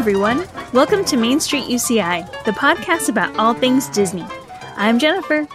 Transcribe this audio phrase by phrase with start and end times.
[0.00, 0.48] everyone.
[0.72, 4.24] Welcome to Main Street UCI, the podcast about all things Disney.
[4.78, 5.46] I'm Jennifer.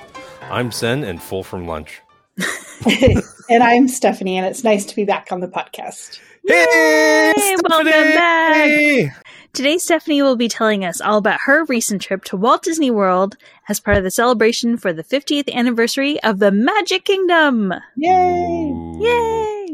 [0.51, 1.99] I'm Zen and full from lunch.
[3.49, 6.19] and I'm Stephanie, and it's nice to be back on the podcast.
[6.47, 9.17] Hey, Yay, welcome back.
[9.53, 13.37] Today, Stephanie will be telling us all about her recent trip to Walt Disney World
[13.67, 17.73] as part of the celebration for the 50th anniversary of the Magic Kingdom.
[17.95, 18.95] Yay!
[18.99, 19.64] Yay!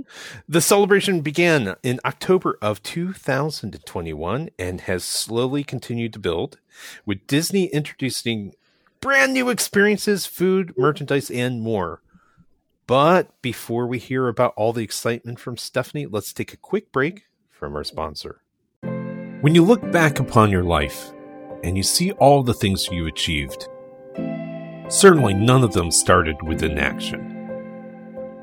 [0.47, 6.59] The celebration began in October of 2021 and has slowly continued to build,
[7.05, 8.53] with Disney introducing
[8.99, 12.01] brand new experiences, food, merchandise, and more.
[12.87, 17.23] But before we hear about all the excitement from Stephanie, let's take a quick break
[17.49, 18.41] from our sponsor.
[19.41, 21.11] When you look back upon your life
[21.63, 23.67] and you see all the things you achieved,
[24.89, 27.30] certainly none of them started with inaction.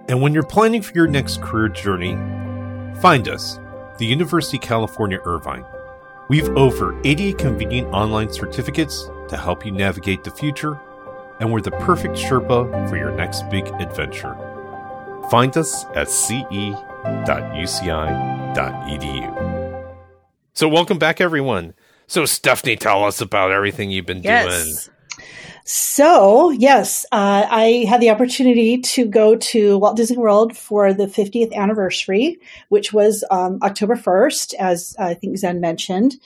[0.08, 2.14] And when you're planning for your next career journey,
[3.00, 3.58] find us,
[3.98, 5.64] the University of California Irvine.
[6.28, 10.80] We've over 80 convenient online certificates to help you navigate the future,
[11.41, 14.34] and we're the perfect Sherpa for your next big adventure.
[15.30, 16.74] Find us at ce.uci.edu.
[20.55, 21.74] So, welcome back, everyone.
[22.06, 24.86] So, Stephanie, tell us about everything you've been Yes.
[24.86, 24.94] doing.
[25.64, 31.06] So, yes, uh, I had the opportunity to go to Walt Disney World for the
[31.06, 36.16] 50th anniversary, which was um, October 1st, as I think Zen mentioned.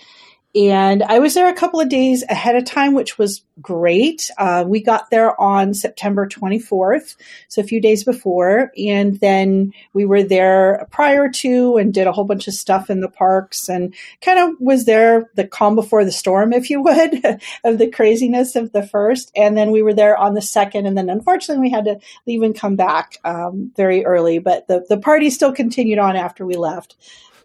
[0.55, 4.31] And I was there a couple of days ahead of time, which was great.
[4.37, 7.17] Uh, we got there on September 24th,
[7.49, 8.71] so a few days before.
[8.77, 13.01] And then we were there prior to and did a whole bunch of stuff in
[13.01, 17.25] the parks and kind of was there the calm before the storm, if you would,
[17.65, 19.33] of the craziness of the first.
[19.35, 20.85] And then we were there on the second.
[20.85, 24.39] And then unfortunately, we had to leave and come back um, very early.
[24.39, 26.97] But the, the party still continued on after we left.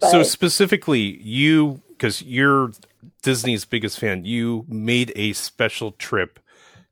[0.02, 2.72] So, specifically, you, because you're
[3.22, 6.40] Disney's biggest fan, you made a special trip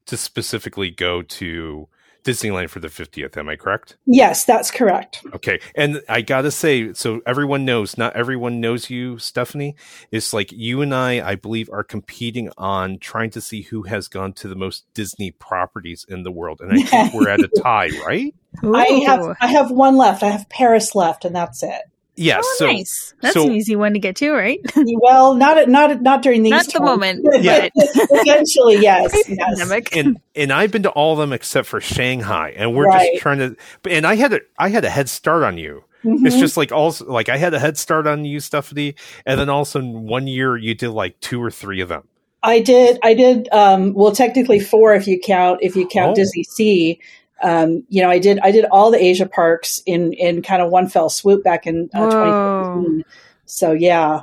[0.06, 1.88] to specifically go to
[2.26, 3.38] Disneyland for the 50th.
[3.38, 3.98] Am I correct?
[4.08, 5.24] Yes, that's correct.
[5.34, 5.60] Okay.
[5.76, 9.76] And I got to say, so everyone knows, not everyone knows you, Stephanie.
[10.12, 14.08] It's like you and I, I believe, are competing on trying to see who has
[14.08, 16.62] gone to the most Disney properties in the world.
[16.62, 18.34] And I think we're at a tie, right?
[18.64, 20.24] I have I have one left.
[20.24, 21.82] I have Paris left, and that's it.
[22.18, 22.44] Yes.
[22.46, 23.14] Oh, so, nice.
[23.22, 24.60] That's so- an easy one to get to, right?
[24.76, 26.52] well, not not not during these.
[26.52, 26.86] Not at the times.
[26.90, 27.70] moment, Yeah.
[27.76, 29.88] but Eventually, yes, yes.
[29.94, 33.10] and and I've been to all of them except for Shanghai, and we're Right.
[33.14, 33.56] just trying to.
[33.90, 35.84] And I had a I had a head start on you.
[36.04, 36.40] It's Mhm.
[36.40, 39.80] just like also like I had a head start on you, Stephanie, and then also
[39.80, 42.08] in one year you did like two or three of them.
[42.44, 43.00] I did.
[43.04, 43.50] I did.
[43.52, 46.22] Um, well, technically four if you count if you count Oh.
[46.22, 47.00] DisneySea.
[47.42, 48.40] Um, you know, I did.
[48.40, 51.90] I did all the Asia parks in in kind of one fell swoop back in
[51.94, 52.10] uh, Whoa.
[52.10, 53.04] 2017.
[53.46, 54.22] So yeah,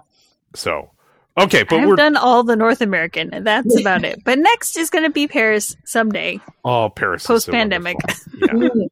[0.55, 0.91] So
[1.39, 4.25] okay, but I've we're done all the North American, and that's about it.
[4.25, 7.97] But next is going to be Paris someday, oh Paris post pandemic.
[8.35, 8.47] Yeah.
[8.49, 8.89] Mm.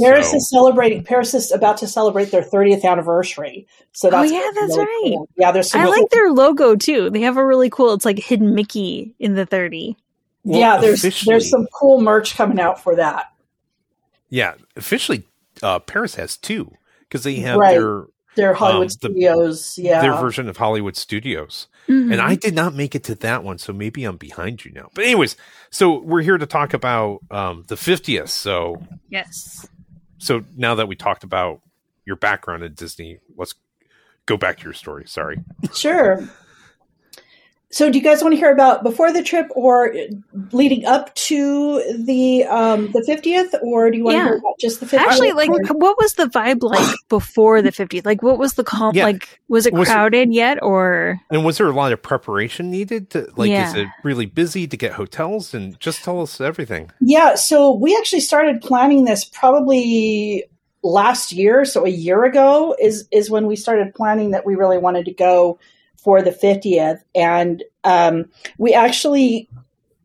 [0.00, 1.04] Paris So- is celebrating.
[1.04, 3.66] Paris is about to celebrate their 30th anniversary.
[3.92, 5.02] So Oh, that's yeah, that's really right.
[5.16, 5.28] cool.
[5.36, 7.10] Yeah, there's some I really- like their logo too.
[7.10, 7.92] They have a really cool.
[7.92, 9.96] It's like hidden Mickey in the thirty.
[10.44, 13.26] Well, yeah, there's officially- there's some cool merch coming out for that.
[14.32, 15.24] Yeah, officially,
[15.62, 16.72] uh, Paris has two
[17.02, 17.78] because they have Right.
[17.78, 18.04] their
[18.34, 19.74] Their Hollywood Um, the- studios.
[19.76, 21.66] Yeah, their version of Hollywood Studios.
[21.86, 22.12] Mhm.
[22.12, 24.88] And I did not make it to that one, so maybe I'm behind you now.
[24.94, 25.36] But anyways,
[25.70, 28.30] so we're here to talk about um, the 50th.
[28.30, 29.68] So yes,
[30.16, 31.60] so now that we talked about
[32.06, 33.52] your background at Disney, let's
[34.24, 35.04] go back to your story.
[35.06, 35.36] Sorry.
[35.74, 36.26] Sure.
[37.72, 39.94] So, do you guys want to hear about before the trip or
[40.52, 44.22] leading up to the um, the fiftieth, or do you want Yeah.
[44.24, 45.10] to hear about just the fiftieth?
[45.10, 48.04] actually, like, what was the vibe like before the fiftieth?
[48.04, 48.94] Like, what was the calm?
[48.94, 49.04] Yeah.
[49.06, 52.70] Like, was it Was it- crowded yet, or And was there a lot of preparation
[52.70, 53.08] needed?
[53.10, 55.54] To, like, is it really busy to get hotels?
[55.54, 56.90] And just tell us everything.
[57.00, 60.44] Yeah, so we actually started planning this probably
[60.82, 64.78] last year, so a year ago is is when we started planning that we really
[64.78, 65.58] wanted to go
[66.02, 68.26] for the 50th and um,
[68.58, 69.48] we actually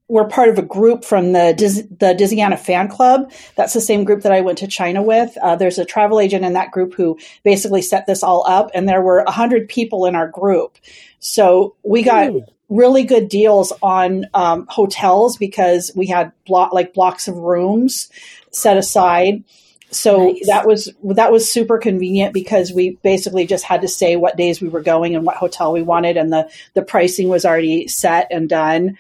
[0.10, 3.32] were part of a group from the Dis- the Disneyana fan club.
[3.56, 5.38] That's the same group that I went to China with.
[5.42, 8.88] Uh, there's a travel agent in that group who basically set this all up, and
[8.88, 10.78] there were hundred people in our group.
[11.20, 12.46] So we got Ooh.
[12.70, 18.10] really good deals on um, hotels because we had like blocks of rooms
[18.52, 19.44] set aside.
[19.90, 20.48] So Nice.
[20.48, 24.60] that was that was super convenient because we basically just had to say what days
[24.62, 28.28] we were going and what hotel we wanted, and the the pricing was already set
[28.30, 28.98] and done.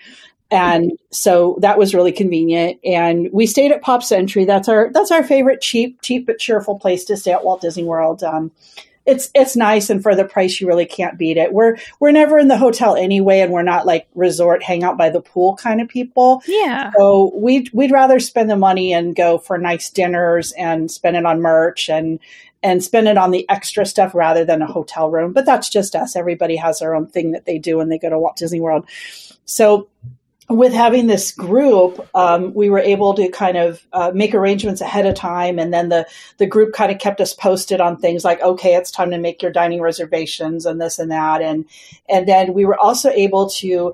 [0.49, 2.79] And so that was really convenient.
[2.85, 4.45] And we stayed at Pop Century.
[4.45, 7.83] That's our that's our favorite cheap cheap but cheerful place to stay at Walt Disney
[7.83, 8.23] World.
[8.23, 8.51] Um,
[9.07, 11.53] it's it's nice, and for the price, you really can't beat it.
[11.53, 15.09] We're we're never in the hotel anyway, and we're not like resort hang out by
[15.09, 16.43] the pool kind of people.
[16.45, 16.91] Yeah.
[16.95, 21.25] So we'd we'd rather spend the money and go for nice dinners and spend it
[21.25, 22.19] on merch and
[22.61, 25.31] and spend it on the extra stuff rather than a hotel room.
[25.31, 26.17] But that's just us.
[26.17, 28.89] Everybody has their own thing that they do when they go to Walt Disney World.
[29.45, 29.87] So
[30.49, 35.05] with having this group, um, we were able to kind of uh, make arrangements ahead
[35.05, 36.07] of time, and then the
[36.37, 39.41] the group kind of kept us posted on things like, okay, it's time to make
[39.41, 41.65] your dining reservations and this and that, and
[42.07, 43.93] and then we were also able to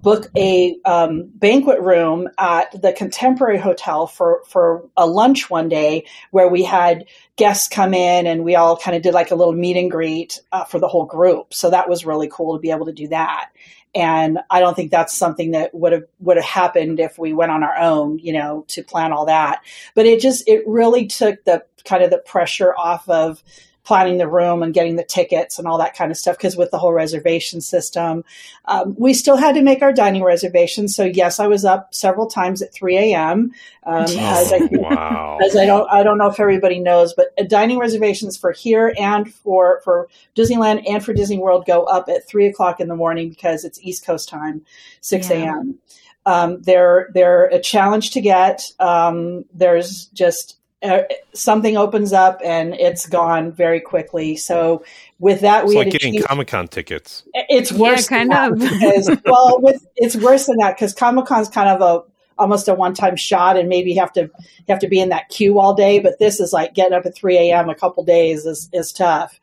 [0.00, 6.06] book a um, banquet room at the Contemporary Hotel for for a lunch one day,
[6.30, 7.04] where we had
[7.36, 10.40] guests come in and we all kind of did like a little meet and greet
[10.52, 11.52] uh, for the whole group.
[11.52, 13.50] So that was really cool to be able to do that
[13.94, 17.52] and I don't think that's something that would have would have happened if we went
[17.52, 19.62] on our own, you know, to plan all that.
[19.94, 23.42] But it just it really took the kind of the pressure off of
[23.84, 26.36] planning the room and getting the tickets and all that kind of stuff.
[26.36, 28.24] Because with the whole reservation system,
[28.66, 30.94] um, we still had to make our dining reservations.
[30.94, 33.52] So yes, I was up several times at 3 a.m.
[33.84, 35.38] Um, as, I, wow.
[35.44, 39.32] as I don't, I don't know if everybody knows, but dining reservations for here and
[39.32, 43.28] for for Disneyland and for Disney World go up at three o'clock in the morning
[43.28, 44.62] because it's East Coast time,
[45.00, 45.42] 6 a.m.
[45.74, 45.94] Yeah.
[46.24, 48.70] Um, they're they're a challenge to get.
[48.78, 51.02] Um, there's just uh,
[51.32, 54.36] something opens up and it's gone very quickly.
[54.36, 54.84] So
[55.18, 57.22] with that, we it's like getting Comic Con tickets.
[57.34, 58.58] It's worse, yeah, kind of.
[58.58, 62.02] Because, well, with, it's worse than that because Comic Con's kind of a
[62.38, 65.10] almost a one time shot, and maybe you have to you have to be in
[65.10, 66.00] that queue all day.
[66.00, 67.68] But this is like getting up at three a.m.
[67.68, 69.38] a couple days is is tough.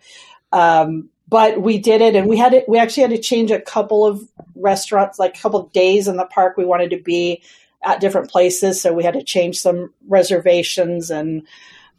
[0.52, 2.68] Um, but we did it, and we had it.
[2.68, 4.22] We actually had to change a couple of
[4.56, 7.42] restaurants, like a couple of days in the park we wanted to be
[7.84, 8.82] at different places.
[8.82, 11.10] So we had to change some reservations.
[11.10, 11.48] And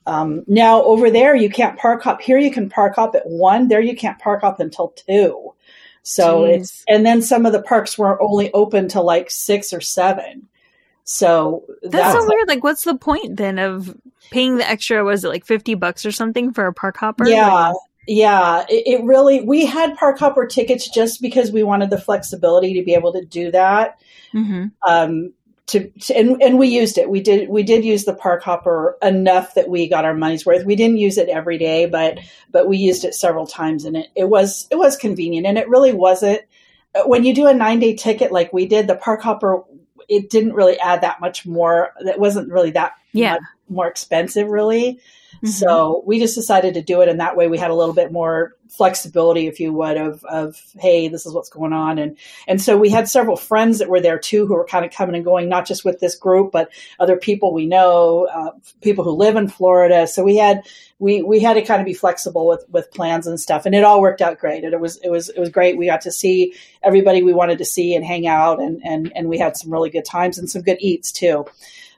[0.07, 2.21] um, now over there, you can't park up.
[2.21, 3.69] Here you can park up at one.
[3.69, 5.55] There you can't park up until two.
[6.03, 6.57] So Jeez.
[6.57, 10.49] it's, and then some of the parks were only open to like six or seven.
[11.05, 12.49] So that's that so weird.
[12.49, 13.97] Like, what's the point then of
[14.31, 15.03] paying the extra?
[15.03, 17.29] Was it like 50 bucks or something for a park hopper?
[17.29, 17.73] Yeah.
[18.07, 22.75] Yeah, it, it, really, we had park hopper tickets just because we wanted the flexibility
[22.75, 24.01] to be able to do that.
[24.35, 24.67] Mm-hmm.
[24.85, 25.33] Um,
[25.71, 27.11] to, to, and, and we used it.
[27.11, 30.65] We did we did use the park hopper enough that we got our money's worth.
[30.65, 32.19] We didn't use it every day, but
[32.51, 35.47] but we used it several times, and it, it was it was convenient.
[35.47, 36.43] And it really wasn't
[36.95, 38.87] uh, when you do a nine day ticket like we did.
[38.87, 39.63] The park hopper
[40.09, 41.93] it didn't really add that much more.
[42.01, 43.39] It wasn't really that yeah.
[43.69, 45.01] more expensive, really.
[45.43, 45.47] Mm-hmm.
[45.47, 48.13] So we just decided to do it, and that way we had a little bit
[48.13, 52.61] more flexibility, if you would, of of hey, this is what's going on, and and
[52.61, 55.25] so we had several friends that were there too, who were kind of coming and
[55.25, 58.51] going, not just with this group, but other people we know, uh,
[58.83, 60.07] people who live in Florida.
[60.07, 60.67] So we had
[60.99, 63.83] we we had to kind of be flexible with with plans and stuff, and it
[63.83, 64.65] all worked out great.
[64.65, 65.79] And it was it was it was great.
[65.79, 69.29] We got to see everybody we wanted to see and hang out, and and and
[69.29, 71.47] we had some really good times and some good eats too.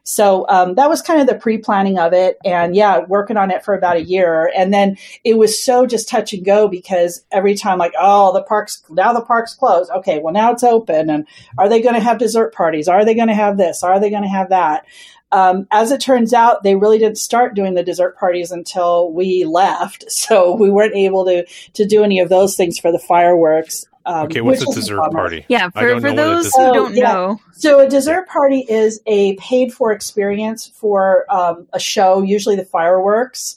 [0.05, 2.39] So um, that was kind of the pre planning of it.
[2.45, 4.51] And yeah, working on it for about a year.
[4.57, 8.43] And then it was so just touch and go because every time, like, oh, the
[8.43, 9.91] park's now the park's closed.
[9.91, 11.11] Okay, well, now it's open.
[11.11, 11.27] And
[11.59, 12.89] are they going to have dessert parties?
[12.89, 13.83] Are they going to have this?
[13.83, 14.85] Are they going to have that?
[15.33, 19.45] Um, as it turns out, they really didn't start doing the dessert parties until we
[19.45, 23.87] left, so we weren't able to to do any of those things for the fireworks.
[24.05, 25.45] Um, okay, what's a dessert party?
[25.49, 27.13] Yeah, for, for those who don't yeah.
[27.13, 27.41] know.
[27.53, 32.65] So, a dessert party is a paid for experience for um, a show, usually the
[32.65, 33.57] fireworks.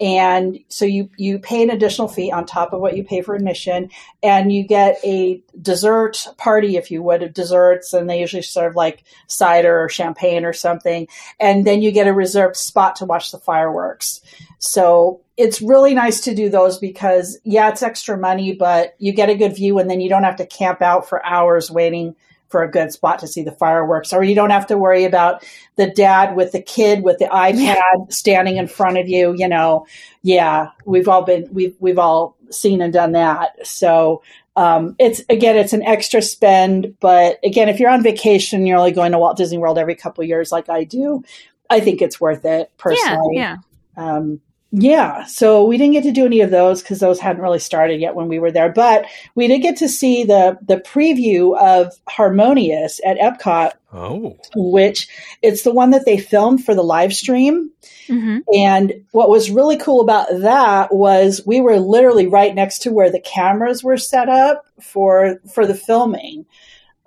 [0.00, 3.34] And so you, you pay an additional fee on top of what you pay for
[3.34, 3.90] admission,
[4.22, 7.92] and you get a dessert party, if you would, of desserts.
[7.92, 11.06] And they usually serve like cider or champagne or something.
[11.38, 14.20] And then you get a reserved spot to watch the fireworks.
[14.64, 19.28] So it's really nice to do those because yeah, it's extra money, but you get
[19.28, 22.16] a good view and then you don't have to camp out for hours waiting
[22.48, 25.44] for a good spot to see the fireworks or you don't have to worry about
[25.76, 29.86] the dad with the kid with the iPad standing in front of you, you know.
[30.22, 33.66] Yeah, we've all been we've we've all seen and done that.
[33.66, 34.22] So
[34.56, 38.92] um, it's again, it's an extra spend, but again, if you're on vacation, you're only
[38.92, 41.22] going to Walt Disney World every couple years, like I do.
[41.68, 43.36] I think it's worth it personally.
[43.36, 43.56] Yeah,
[43.96, 44.16] yeah.
[44.16, 44.40] Um,
[44.76, 48.00] yeah, so we didn't get to do any of those because those hadn't really started
[48.00, 48.72] yet when we were there.
[48.72, 53.72] But we did get to see the the preview of Harmonious at Epcot.
[53.92, 55.06] Oh, which
[55.42, 57.70] it's the one that they filmed for the live stream.
[58.08, 58.38] Mm-hmm.
[58.52, 63.12] And what was really cool about that was we were literally right next to where
[63.12, 66.46] the cameras were set up for for the filming.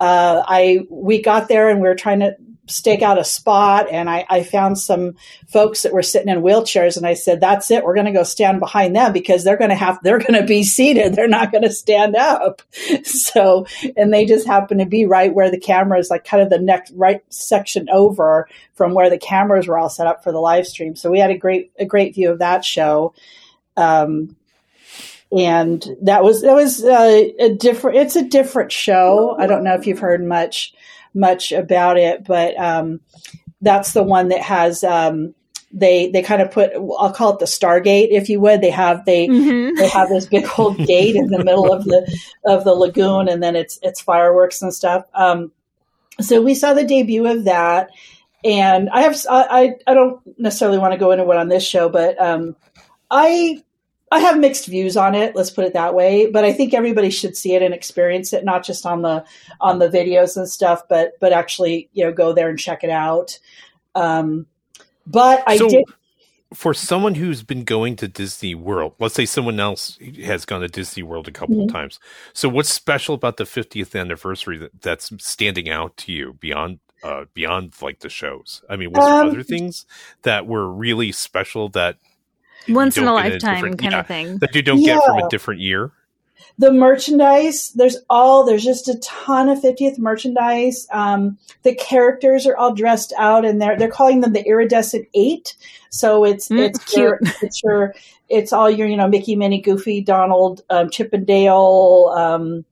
[0.00, 2.34] Uh, I we got there and we were trying to
[2.68, 5.16] stake out a spot and I, I found some
[5.48, 7.84] folks that were sitting in wheelchairs and I said, that's it.
[7.84, 10.46] We're going to go stand behind them because they're going to have, they're going to
[10.46, 11.14] be seated.
[11.14, 12.62] They're not going to stand up.
[13.04, 16.50] So, and they just happened to be right where the camera is like kind of
[16.50, 20.38] the next right section over from where the cameras were all set up for the
[20.38, 20.96] live stream.
[20.96, 23.14] So we had a great, a great view of that show.
[23.76, 24.36] Um,
[25.30, 27.98] and that was that was uh, a different.
[27.98, 29.36] It's a different show.
[29.38, 30.72] I don't know if you've heard much
[31.14, 33.00] much about it, but um,
[33.60, 35.34] that's the one that has um,
[35.72, 38.60] they they kind of put I'll call it the Stargate, if you would.
[38.60, 39.76] They have they mm-hmm.
[39.76, 43.42] they have this big old gate in the middle of the of the lagoon, and
[43.42, 45.04] then it's it's fireworks and stuff.
[45.14, 45.52] Um,
[46.20, 47.90] so we saw the debut of that,
[48.44, 51.88] and I have I I don't necessarily want to go into it on this show,
[51.88, 52.56] but um,
[53.10, 53.62] I
[54.10, 55.34] I have mixed views on it.
[55.36, 56.30] Let's put it that way.
[56.30, 59.24] But I think everybody should see it and experience it, not just on the
[59.60, 62.90] on the videos and stuff, but but actually, you know, go there and check it
[62.90, 63.38] out.
[63.94, 64.46] Um,
[65.06, 65.84] but I so, did.
[66.54, 70.68] For someone who's been going to Disney World, let's say someone else has gone to
[70.68, 71.64] Disney World a couple mm-hmm.
[71.64, 72.00] of times.
[72.32, 77.26] So, what's special about the 50th anniversary that, that's standing out to you beyond uh,
[77.34, 78.62] beyond like the shows?
[78.70, 79.84] I mean, was um, there other things
[80.22, 81.98] that were really special that
[82.68, 84.94] once in a lifetime kind yeah, of thing that you don't yeah.
[84.94, 85.90] get from a different year
[86.58, 92.56] the merchandise there's all there's just a ton of 50th merchandise um, the characters are
[92.56, 95.56] all dressed out and they're they're calling them the iridescent eight
[95.90, 96.98] so it's mm, it's cute.
[96.98, 97.94] Your, it's your
[98.28, 102.64] it's all your you know mickey minnie goofy donald um, chip and dale um,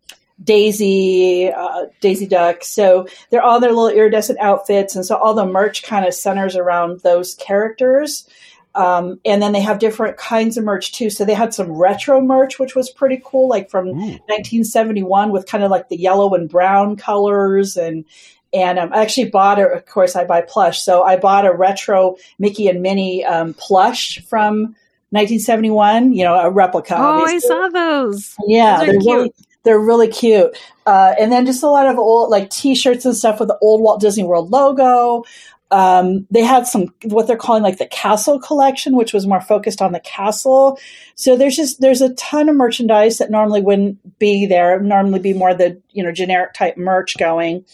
[0.42, 2.62] Daisy, uh, Daisy Duck.
[2.62, 6.56] So they're all their little iridescent outfits, and so all the merch kind of centers
[6.56, 8.28] around those characters.
[8.76, 11.08] Um, and then they have different kinds of merch too.
[11.08, 14.18] So they had some retro merch, which was pretty cool, like from Ooh.
[14.28, 17.78] 1971 with kind of like the yellow and brown colors.
[17.78, 18.04] And,
[18.52, 19.72] and um, I actually bought it.
[19.72, 20.82] Of course, I buy plush.
[20.82, 24.76] So I bought a retro Mickey and Minnie um, plush from
[25.10, 26.96] 1971, you know, a replica.
[26.98, 27.36] Oh, obviously.
[27.36, 28.34] I saw those.
[28.46, 28.78] Yeah.
[28.78, 30.54] Those they're really, they're really cute.
[30.84, 33.80] Uh, and then just a lot of old, like t-shirts and stuff with the old
[33.80, 35.24] Walt Disney World logo
[35.70, 39.82] um, they had some what they're calling like the castle collection, which was more focused
[39.82, 40.78] on the castle.
[41.16, 44.80] So there's just there's a ton of merchandise that normally wouldn't be there.
[44.80, 47.64] Normally be more the you know generic type merch going,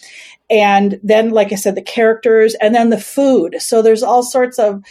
[0.49, 3.57] and then like I said, the characters, and then the food.
[3.61, 4.83] So there's all sorts of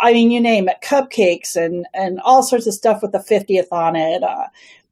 [0.00, 3.68] I mean, you name it, cupcakes and and all sorts of stuff with the 50th
[3.70, 4.22] on it.
[4.22, 4.46] Uh,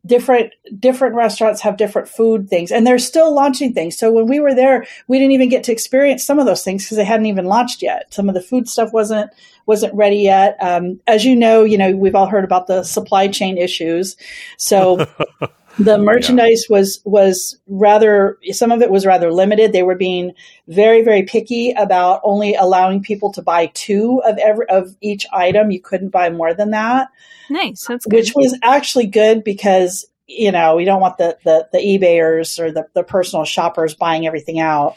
[0.07, 3.97] different different restaurants have different food things and they're still launching things.
[3.99, 6.85] So when we were there we didn't even get to experience some of those things
[6.85, 8.12] because they hadn't even launched yet.
[8.12, 9.31] Some of the food stuff wasn't
[9.67, 10.57] wasn't ready yet.
[10.61, 14.17] Um, as you know you know we've all heard about the supply chain issues.
[14.57, 15.07] So
[15.78, 16.76] the merchandise yeah.
[16.76, 20.32] was was rather some of it was rather limited they were being
[20.66, 25.70] very very picky about only allowing people to buy two of every of each item
[25.70, 27.08] you couldn't buy more than that
[27.49, 28.16] nice that's good.
[28.16, 32.73] which was actually good because you know we don't want the the, the ebayers or
[32.73, 34.97] the, the personal shoppers buying everything out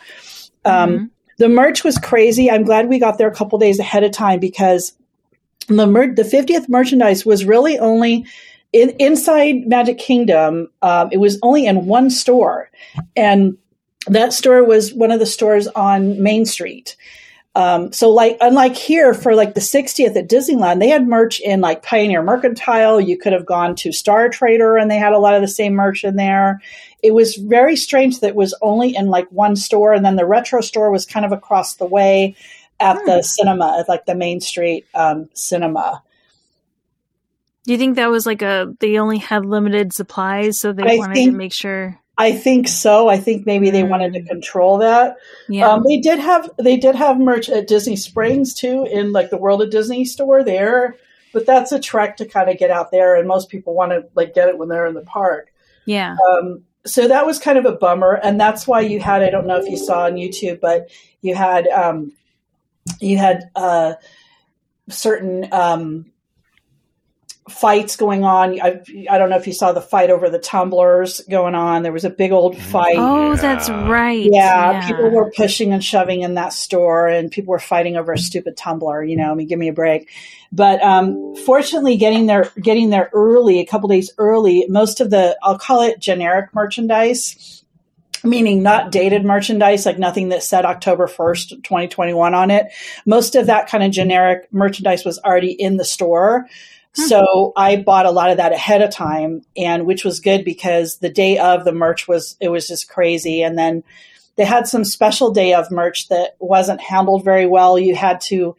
[0.66, 1.06] um, mm-hmm.
[1.38, 4.40] the merch was crazy i'm glad we got there a couple days ahead of time
[4.40, 4.94] because
[5.68, 8.26] the mer- the 50th merchandise was really only
[8.74, 12.70] in, inside Magic Kingdom, um, it was only in one store,
[13.16, 13.58] and
[14.08, 16.96] that store was one of the stores on Main Street.
[17.54, 21.60] Um, so, like, unlike here for like the 60th at Disneyland, they had merch in
[21.60, 23.02] like Pioneer Mercantile.
[23.02, 25.74] You could have gone to Star Trader, and they had a lot of the same
[25.74, 26.62] merch in there.
[27.04, 30.26] It was very strange that it was only in like one store, and then the
[30.26, 32.36] retro store was kind of across the way
[32.80, 33.06] at hmm.
[33.06, 36.02] the cinema, at like the Main Street um, cinema.
[37.66, 40.98] Do you think that was like a they only had limited supplies, so they I
[40.98, 42.00] wanted think, to make sure?
[42.18, 43.08] I think so.
[43.08, 44.28] I think maybe they wanted to mm.
[44.28, 45.18] control that.
[45.48, 49.30] Yeah, um, they did have they did have merch at Disney Springs too, in like
[49.30, 50.96] the World of Disney store there.
[51.34, 54.06] But that's a trek to kind of get out there, and most people want to
[54.16, 55.54] like get it when they're in the park.
[55.86, 56.18] Yeah.
[56.30, 59.48] Um, so that was kind of a bummer, and that's why you had I don't
[59.48, 60.90] know if you saw on YouTube, but
[61.22, 62.12] you had um,
[63.00, 63.94] you had uh,
[64.90, 66.12] certain um,
[67.50, 68.60] fights going on.
[68.62, 71.84] I, I don't know if you saw the fight over the tumblers going on.
[71.84, 72.72] There was a big old mm-hmm.
[72.72, 72.96] fight.
[72.98, 73.42] Oh, yeah.
[73.42, 74.24] that's right.
[74.24, 78.14] Yeah, yeah, people were pushing and shoving in that store, and people were fighting over
[78.14, 79.04] a stupid tumbler.
[79.04, 80.10] You know, I mean, give me a break.
[80.52, 85.38] But um, fortunately, getting there, getting there early, a couple days early, most of the
[85.42, 87.58] I'll call it generic merchandise
[88.24, 92.68] meaning not dated merchandise, like nothing that said October 1st, 2021 on it.
[93.04, 96.48] Most of that kind of generic merchandise was already in the store.
[96.96, 97.04] Hmm.
[97.04, 100.98] So I bought a lot of that ahead of time and which was good because
[100.98, 103.84] the day of the merch was it was just crazy and then
[104.36, 107.78] they had some special day of merch that wasn't handled very well.
[107.78, 108.56] You had to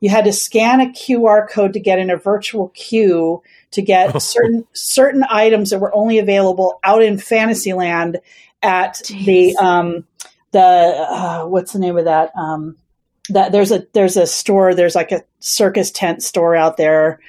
[0.00, 4.20] you had to scan a QR code to get in a virtual queue to get
[4.22, 8.18] certain certain items that were only available out in Fantasyland
[8.62, 9.24] at Jeez.
[9.24, 10.04] the um,
[10.52, 12.76] the uh, what's the name of that um,
[13.28, 17.20] that there's a there's a store there's like a circus tent store out there.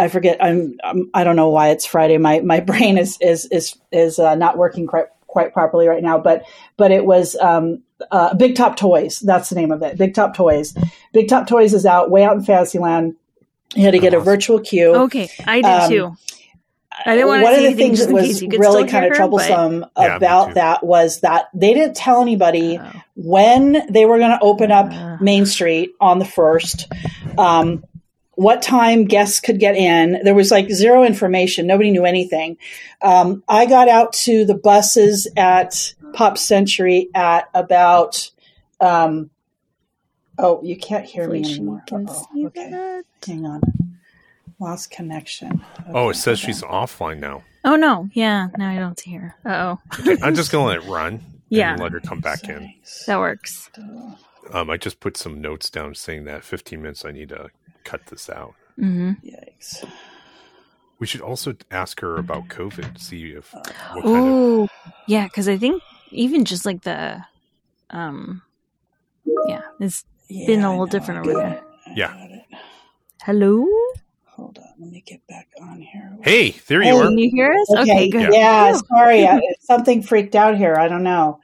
[0.00, 0.42] I forget.
[0.42, 2.18] I'm, I'm I don't know why it's Friday.
[2.18, 6.18] My my brain is is is is uh, not working quite quite properly right now.
[6.18, 6.44] But
[6.76, 9.20] but it was um, uh, Big Top Toys.
[9.20, 9.98] That's the name of it.
[9.98, 10.74] Big Top Toys.
[11.12, 13.16] Big Top Toys is out way out in Fantasyland.
[13.74, 14.94] You had to get a virtual queue.
[14.94, 16.16] Okay, I did um, too.
[17.06, 20.16] I didn't want one of the things that was really kind of troublesome but...
[20.16, 23.02] about yeah, that was that they didn't tell anybody oh.
[23.14, 25.16] when they were going to open up uh.
[25.20, 26.92] Main Street on the first.
[27.38, 27.84] Um,
[28.40, 30.18] what time guests could get in.
[30.24, 31.66] There was like zero information.
[31.66, 32.56] Nobody knew anything.
[33.02, 38.30] Um, I got out to the buses at Pop Century at about.
[38.80, 39.28] Um,
[40.38, 41.84] oh, you can't hear me anymore.
[41.92, 43.60] Okay, hang on.
[44.58, 45.62] Lost connection.
[45.80, 47.44] Okay, oh, it says she's offline now.
[47.66, 48.08] Oh no!
[48.14, 49.36] Yeah, now I don't see her.
[49.44, 49.78] oh.
[50.00, 51.20] okay, I'm just gonna let it run.
[51.50, 51.76] Yeah.
[51.78, 52.72] let her come back in.
[53.06, 53.68] That works.
[54.52, 57.50] Um, I just put some notes down saying that 15 minutes I need to
[57.84, 58.54] cut this out.
[58.78, 59.26] Mm-hmm.
[59.26, 59.88] Yikes.
[60.98, 62.98] We should also ask her about COVID.
[62.98, 63.54] See if.
[63.96, 64.70] Oh, of...
[65.06, 67.24] yeah, because I think even just like the,
[67.88, 68.42] um,
[69.46, 71.62] yeah, it's yeah, been a little different over there.
[71.94, 72.14] Yeah.
[73.22, 73.66] Hello.
[74.26, 76.16] Hold on, let me get back on here.
[76.22, 77.04] Hey, there you are.
[77.04, 77.70] Can you hear us?
[77.70, 78.32] Okay, okay good.
[78.32, 80.76] Yeah, yeah sorry, I, something freaked out here.
[80.76, 81.40] I don't know,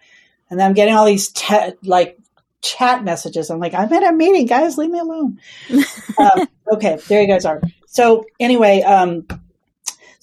[0.48, 2.18] and I'm getting all these te- like
[2.66, 3.50] chat messages.
[3.50, 4.76] I'm like, I'm at a meeting, guys.
[4.76, 5.40] Leave me alone.
[6.18, 7.62] um, okay, there you guys are.
[7.86, 9.26] So anyway, um,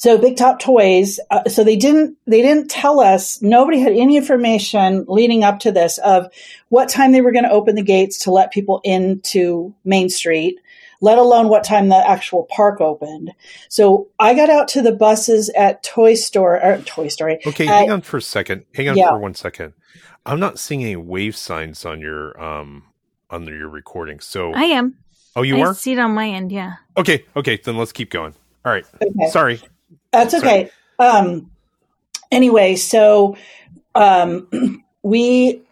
[0.03, 1.19] so Big Top Toys.
[1.31, 3.41] Uh, so they didn't they didn't tell us.
[3.41, 6.27] Nobody had any information leading up to this of
[6.67, 10.59] what time they were going to open the gates to let people into Main Street.
[11.03, 13.33] Let alone what time the actual park opened.
[13.67, 17.39] So I got out to the buses at Toy Store or Toy Story.
[17.45, 18.63] Okay, hang on for a second.
[18.73, 19.09] Hang on yeah.
[19.09, 19.73] for one second.
[20.25, 22.85] I'm not seeing any wave signs on your um
[23.29, 24.21] on your recording.
[24.21, 24.95] So I am.
[25.35, 25.73] Oh, you I are.
[25.73, 26.53] See it on my end.
[26.53, 26.75] Yeah.
[26.95, 27.25] Okay.
[27.35, 27.59] Okay.
[27.61, 28.33] Then let's keep going.
[28.63, 28.85] All right.
[28.95, 29.29] Okay.
[29.29, 29.61] Sorry.
[30.13, 30.71] That's okay.
[30.97, 31.11] Sorry.
[31.11, 31.51] Um.
[32.31, 33.35] Anyway, so
[33.93, 34.47] um,
[35.03, 35.62] we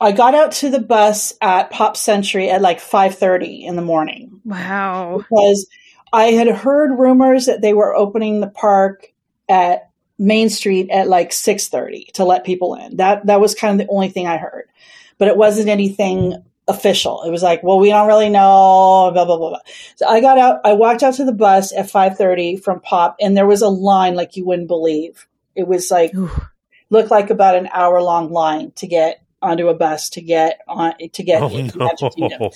[0.00, 4.40] I got out to the bus at Pop Century at like 5:30 in the morning.
[4.44, 5.18] Wow.
[5.18, 5.68] Because
[6.12, 9.12] I had heard rumors that they were opening the park
[9.48, 12.96] at Main Street at like 6:30 to let people in.
[12.96, 14.68] That that was kind of the only thing I heard.
[15.18, 17.22] But it wasn't anything official.
[17.24, 19.50] It was like, well, we don't really know, blah blah blah.
[19.50, 19.58] blah.
[19.96, 20.60] So I got out.
[20.64, 24.14] I walked out to the bus at 5:30 from Pop, and there was a line
[24.14, 25.26] like you wouldn't believe.
[25.54, 26.30] It was like Ooh.
[26.88, 30.94] looked like about an hour long line to get onto a bus to get on
[31.12, 32.50] to get oh, no.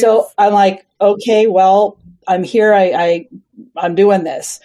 [0.00, 2.74] So I'm like, okay, well, I'm here.
[2.74, 3.28] I, I
[3.76, 4.60] I'm doing this.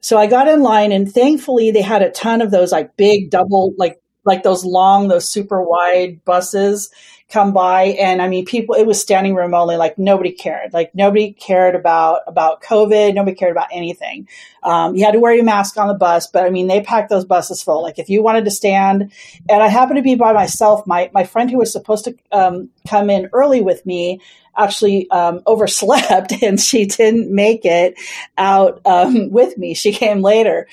[0.00, 3.30] So I got in line and thankfully they had a ton of those like big
[3.30, 6.90] double, like, like those long, those super wide buses
[7.28, 7.84] come by.
[8.00, 10.72] And I mean, people, it was standing room only, like nobody cared.
[10.72, 13.14] Like nobody cared about, about COVID.
[13.14, 14.28] Nobody cared about anything.
[14.62, 17.10] Um, you had to wear your mask on the bus, but I mean, they packed
[17.10, 17.82] those buses full.
[17.82, 19.12] Like if you wanted to stand
[19.48, 22.70] and I happened to be by myself, my, my friend who was supposed to um,
[22.86, 24.20] come in early with me
[24.56, 27.98] actually um, overslept and she didn't make it
[28.38, 29.74] out um, with me.
[29.74, 30.68] She came later.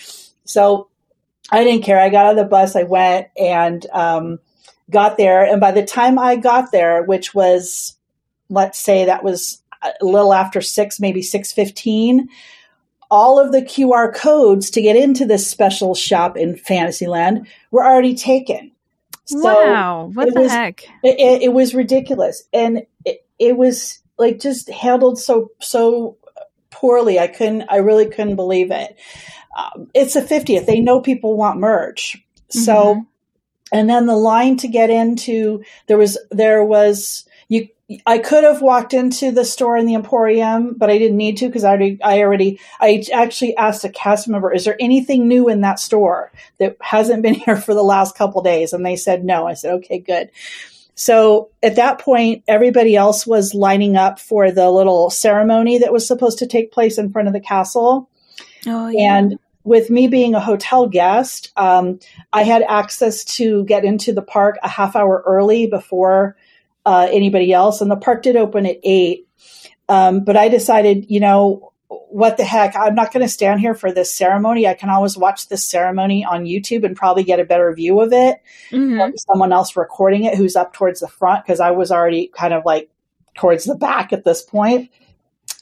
[0.45, 0.89] So
[1.51, 1.99] I didn't care.
[1.99, 4.39] I got on the bus, I went and um,
[4.93, 5.43] got there.
[5.43, 7.97] And by the time I got there, which was,
[8.49, 12.29] let's say that was a little after six, maybe 615,
[13.11, 18.15] all of the QR codes to get into this special shop in Fantasyland were already
[18.15, 18.71] taken.
[19.25, 20.83] So wow, what the was, heck?
[21.03, 22.43] It, it, was ridiculous.
[22.51, 26.17] And it, it was like just handled so so
[26.71, 27.19] poorly.
[27.19, 27.63] I couldn't.
[27.69, 28.97] I really couldn't believe it.
[29.57, 30.65] Um, it's the 50th.
[30.65, 32.17] They know people want merch,
[32.49, 32.95] so.
[32.95, 33.01] Mm-hmm.
[33.71, 37.69] And then the line to get into there was there was you
[38.05, 41.47] I could have walked into the store in the Emporium, but I didn't need to
[41.47, 45.49] because I already, I already, I actually asked a cast member, is there anything new
[45.49, 48.73] in that store that hasn't been here for the last couple days?
[48.73, 49.47] And they said no.
[49.47, 50.31] I said, okay, good.
[50.95, 56.07] So at that point, everybody else was lining up for the little ceremony that was
[56.07, 58.09] supposed to take place in front of the castle.
[58.67, 59.17] Oh, yeah.
[59.17, 61.99] And with me being a hotel guest, um,
[62.31, 66.35] I had access to get into the park a half hour early before
[66.85, 67.81] uh, anybody else.
[67.81, 69.27] And the park did open at eight.
[69.87, 72.75] Um, but I decided, you know, what the heck?
[72.75, 74.67] I'm not going to stand here for this ceremony.
[74.67, 78.11] I can always watch this ceremony on YouTube and probably get a better view of
[78.11, 78.37] it.
[78.71, 79.15] Mm-hmm.
[79.31, 82.63] Someone else recording it who's up towards the front because I was already kind of
[82.65, 82.89] like
[83.35, 84.89] towards the back at this point.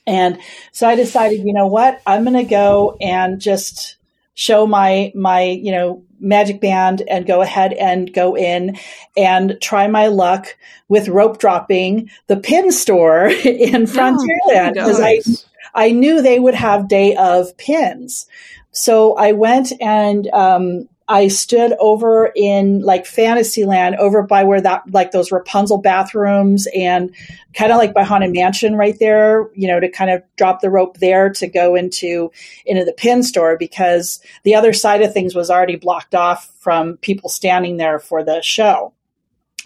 [0.07, 0.39] And
[0.71, 2.01] so I decided, you know what?
[2.05, 3.97] I'm going to go and just
[4.33, 8.77] show my my you know magic band and go ahead and go in
[9.17, 10.55] and try my luck
[10.87, 15.21] with rope dropping the pin store in Frontierland because oh, I
[15.73, 18.27] I knew they would have day of pins.
[18.71, 24.89] So I went and um, I stood over in like Fantasyland, over by where that
[24.91, 27.13] like those Rapunzel bathrooms and
[27.53, 30.69] kind of like by Haunted Mansion right there, you know, to kind of drop the
[30.69, 32.31] rope there to go into
[32.65, 36.95] into the pin store because the other side of things was already blocked off from
[36.97, 38.93] people standing there for the show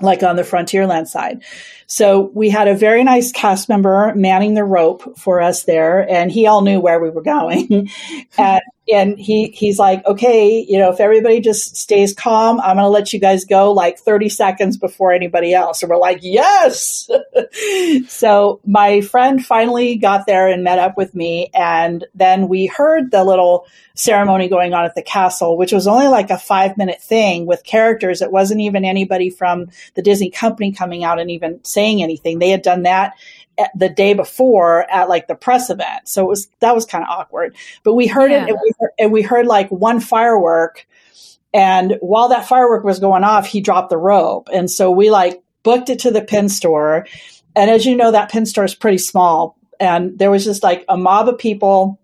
[0.02, 1.44] like on the Frontierland side.
[1.86, 6.32] So we had a very nice cast member manning the rope for us there, and
[6.32, 7.90] he all knew where we were going.
[8.38, 12.86] and, and he he's like, okay, you know, if everybody just stays calm, I'm going
[12.86, 15.82] to let you guys go like 30 seconds before anybody else.
[15.82, 17.10] And we're like, yes.
[18.08, 23.12] so my friend finally got there and met up with me, and then we heard
[23.12, 27.02] the little ceremony going on at the castle, which was only like a five minute
[27.02, 28.22] thing with characters.
[28.22, 32.40] It wasn't even anybody from the Disney company coming out and even saying anything.
[32.40, 33.14] They had done that
[33.76, 36.08] the day before at like the press event.
[36.08, 38.46] So it was, that was kind of awkward, but we heard yeah.
[38.46, 40.88] it and we heard, and we heard like one firework.
[41.54, 44.50] And while that firework was going off, he dropped the rope.
[44.52, 47.08] And so we like booked it to the pin store.
[47.56, 49.58] And as you know, that pin store is pretty small.
[49.80, 52.00] And there was just like a mob of people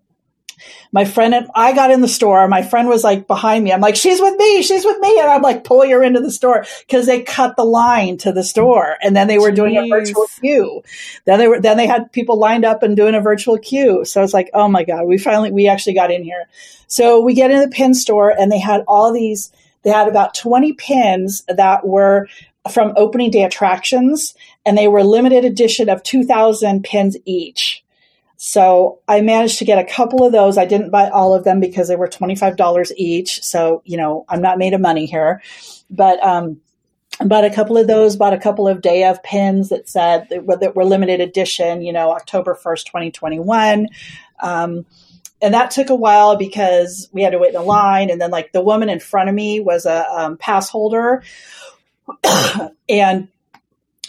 [0.92, 2.46] my friend and I got in the store.
[2.48, 3.72] My friend was like behind me.
[3.72, 4.62] I'm like, she's with me.
[4.62, 5.18] She's with me.
[5.18, 8.44] And I'm like pulling her into the store because they cut the line to the
[8.44, 9.56] store and then they were Jeez.
[9.56, 10.82] doing a virtual queue.
[11.24, 14.04] Then they were, then they had people lined up and doing a virtual queue.
[14.04, 16.44] So it's like, oh my God, we finally, we actually got in here.
[16.86, 19.50] So we get in the pin store and they had all these,
[19.82, 22.28] they had about 20 pins that were
[22.70, 27.81] from opening day attractions and they were limited edition of 2000 pins each.
[28.44, 30.58] So I managed to get a couple of those.
[30.58, 33.40] I didn't buy all of them because they were $25 each.
[33.40, 35.40] So, you know, I'm not made of money here,
[35.90, 36.60] but, um,
[37.24, 40.44] bought a couple of those, bought a couple of day of pins that said that
[40.44, 43.86] were, that were limited edition, you know, October 1st, 2021.
[44.40, 44.86] Um,
[45.40, 48.10] and that took a while because we had to wait in a line.
[48.10, 51.22] And then like the woman in front of me was a um, pass holder
[52.88, 53.28] and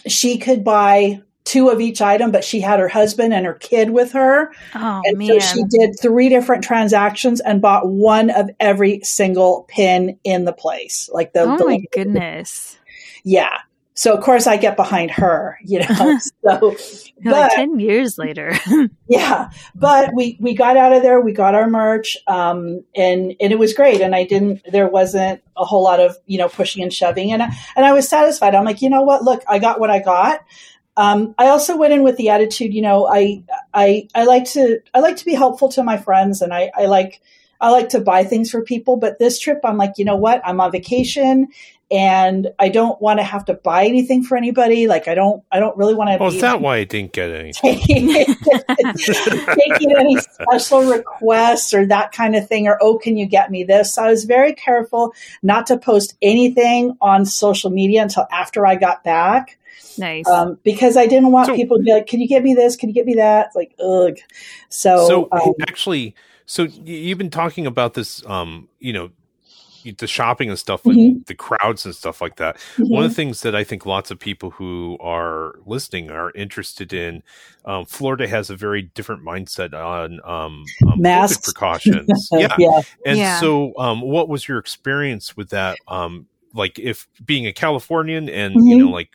[0.08, 1.22] she could buy
[1.54, 4.52] two of each item, but she had her husband and her kid with her.
[4.74, 5.40] Oh, and man.
[5.40, 10.52] so she did three different transactions and bought one of every single pin in the
[10.52, 11.08] place.
[11.12, 12.76] Like the Oh the, my goodness.
[13.22, 13.60] Yeah.
[13.96, 16.18] So of course I get behind her, you know.
[16.44, 16.76] So
[17.22, 18.52] but, like ten years later.
[19.08, 19.50] yeah.
[19.76, 23.58] But we we got out of there, we got our merch, um, and and it
[23.58, 24.00] was great.
[24.00, 27.32] And I didn't there wasn't a whole lot of, you know, pushing and shoving.
[27.32, 28.54] And I, and I was satisfied.
[28.54, 30.44] I'm like, you know what, look, I got what I got.
[30.96, 34.80] Um, I also went in with the attitude, you know, I, I, I like to,
[34.94, 37.20] I like to be helpful to my friends and I, I like,
[37.60, 38.96] I like to buy things for people.
[38.96, 40.40] But this trip, I'm like, you know what?
[40.44, 41.48] I'm on vacation
[41.90, 44.86] and I don't want to have to buy anything for anybody.
[44.86, 46.18] Like I don't, I don't really want to.
[46.18, 47.78] Oh, is that why I didn't get anything?
[49.56, 53.64] taking any special requests or that kind of thing, or oh, can you get me
[53.64, 53.94] this?
[53.94, 58.76] So I was very careful not to post anything on social media until after I
[58.76, 59.58] got back.
[59.98, 60.26] Nice.
[60.26, 62.76] Um, because I didn't want so, people to be like, "Can you get me this?
[62.76, 64.18] Can you get me that?" It's like, ugh.
[64.68, 66.14] So, so um, actually,
[66.46, 69.10] so you've been talking about this, um, you know,
[69.92, 71.18] the shopping and stuff and mm-hmm.
[71.26, 72.56] the crowds and stuff like that.
[72.56, 72.92] Mm-hmm.
[72.92, 76.92] One of the things that I think lots of people who are listening are interested
[76.92, 77.22] in,
[77.64, 82.28] um, Florida has a very different mindset on um, um mask precautions.
[82.32, 82.54] yeah.
[82.58, 82.80] yeah.
[83.04, 83.40] And yeah.
[83.40, 85.78] so, um, what was your experience with that?
[85.88, 88.66] Um, like if being a Californian and, mm-hmm.
[88.66, 89.10] you know, like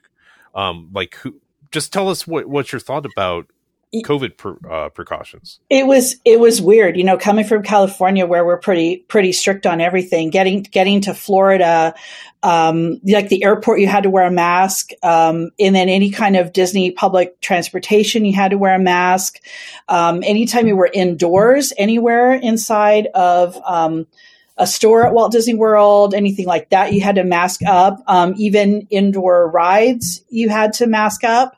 [0.56, 1.36] um, like who?
[1.72, 3.48] Just tell us what what's your thought about
[3.94, 5.60] COVID per, uh, precautions.
[5.70, 9.66] It was it was weird, you know, coming from California where we're pretty pretty strict
[9.66, 10.30] on everything.
[10.30, 11.96] Getting getting to Florida,
[12.44, 16.36] um, like the airport, you had to wear a mask, um, and then any kind
[16.36, 19.40] of Disney public transportation, you had to wear a mask.
[19.88, 24.06] Um, anytime you were indoors, anywhere inside of um,
[24.60, 28.04] a store at Walt Disney World, anything like that, you had to mask up.
[28.06, 31.56] Um, even indoor rides, you had to mask up.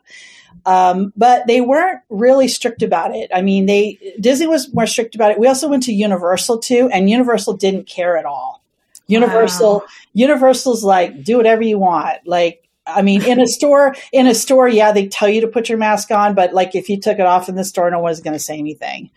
[0.64, 3.30] Um, but they weren't really strict about it.
[3.34, 5.40] I mean, they Disney was more strict about it.
[5.40, 8.62] We also went to Universal too, and Universal didn't care at all.
[9.08, 9.86] Universal, wow.
[10.14, 12.24] Universal's like do whatever you want.
[12.24, 15.68] Like, I mean, in a store, in a store, yeah, they tell you to put
[15.68, 18.20] your mask on, but like if you took it off in the store, no one's
[18.20, 19.10] going to say anything.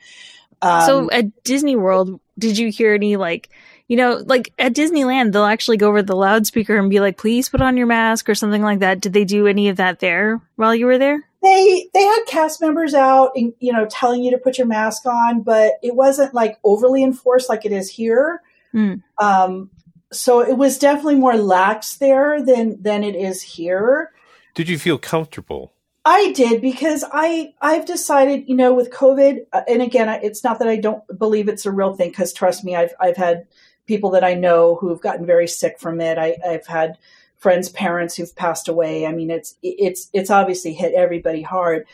[0.64, 3.50] Um, so at Disney World, did you hear any like,
[3.88, 7.50] you know, like at Disneyland, they'll actually go over the loudspeaker and be like, "Please
[7.50, 9.00] put on your mask" or something like that.
[9.02, 11.24] Did they do any of that there while you were there?
[11.44, 15.06] they they had cast members out and you know telling you to put your mask
[15.06, 18.96] on but it wasn't like overly enforced like it is here Hmm.
[19.20, 19.70] um,
[20.12, 24.12] so it was definitely more lax there than than it is here
[24.56, 25.72] Did you feel comfortable?
[26.04, 30.58] i did because i i've decided you know with covid uh, and again it's not
[30.60, 33.46] that i don't believe it's a real thing because trust me i've i've had
[33.86, 36.18] people that i know who've gotten very sick from it.
[36.18, 36.98] I, i've had
[37.38, 39.06] friends parents who've passed away.
[39.06, 41.86] I mean it's it's it's obviously hit everybody hard.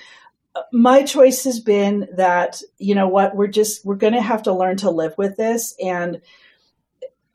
[0.71, 4.53] My choice has been that you know what we're just we're going to have to
[4.53, 5.75] learn to live with this.
[5.83, 6.21] And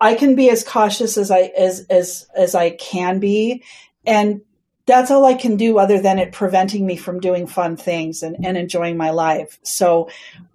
[0.00, 3.62] i can be as cautious as i as as as i can be.
[4.06, 4.40] And
[4.86, 8.36] that's all i can do other than it preventing me from doing fun things and,
[8.44, 9.58] and enjoying my life.
[9.62, 10.08] So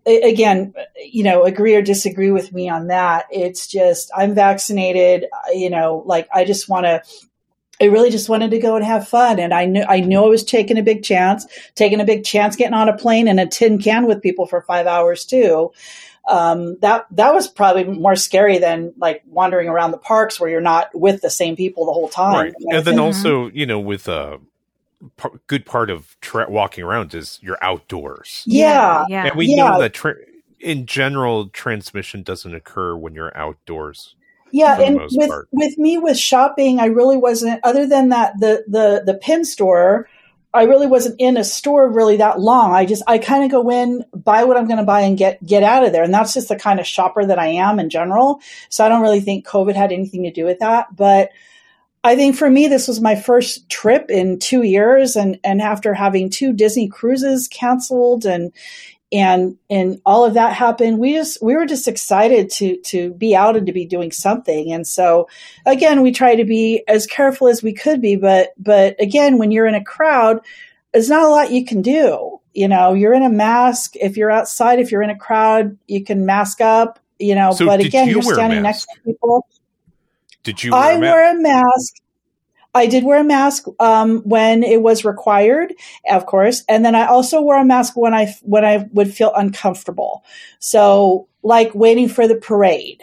[0.05, 3.27] again you know agree or disagree with me on that.
[3.31, 7.03] It's just i'm vaccinated you know like i just want to
[7.81, 10.27] I really just wanted to go and have fun, and I knew I knew I
[10.27, 13.47] was taking a big chance, taking a big chance, getting on a plane in a
[13.47, 15.71] tin can with people for five hours too.
[16.27, 20.61] Um, that that was probably more scary than like wandering around the parks where you're
[20.61, 22.33] not with the same people the whole time.
[22.33, 22.53] right.
[22.69, 23.01] And then Mhm.
[23.03, 24.39] also, you know, with a
[25.17, 28.43] par- good part of tra- walking around is you're outdoors.
[28.45, 29.25] yeah, yeah.
[29.27, 29.71] And we Yeah.
[29.71, 30.15] know that tra-
[30.59, 34.15] in general, transmission doesn't occur when you're outdoors.
[34.51, 35.47] Yeah, and with part.
[35.51, 37.61] with me with shopping, I really wasn't.
[37.63, 40.07] Other than that, the the the pin store,
[40.53, 42.73] I really wasn't in a store really that long.
[42.73, 45.43] I just I kind of go in, buy what I'm going to buy, and get
[45.45, 46.03] get out of there.
[46.03, 48.41] And that's just the kind of shopper that I am in general.
[48.69, 50.95] So I don't really think COVID had anything to do with that.
[50.95, 51.29] But
[52.03, 55.93] I think for me, this was my first trip in two years, and and after
[55.93, 58.51] having two Disney cruises canceled and
[59.11, 63.35] and and all of that happened we just we were just excited to to be
[63.35, 65.27] out and to be doing something and so
[65.65, 69.51] again we try to be as careful as we could be but but again when
[69.51, 70.39] you're in a crowd
[70.93, 74.31] there's not a lot you can do you know you're in a mask if you're
[74.31, 78.07] outside if you're in a crowd you can mask up you know So but again
[78.07, 79.45] you you're standing next to people
[80.43, 80.73] Did you?
[80.73, 81.95] I wear a mask.
[82.73, 85.73] I did wear a mask um, when it was required,
[86.09, 89.33] of course, and then I also wore a mask when I when I would feel
[89.35, 90.23] uncomfortable.
[90.59, 93.01] So, like waiting for the parade,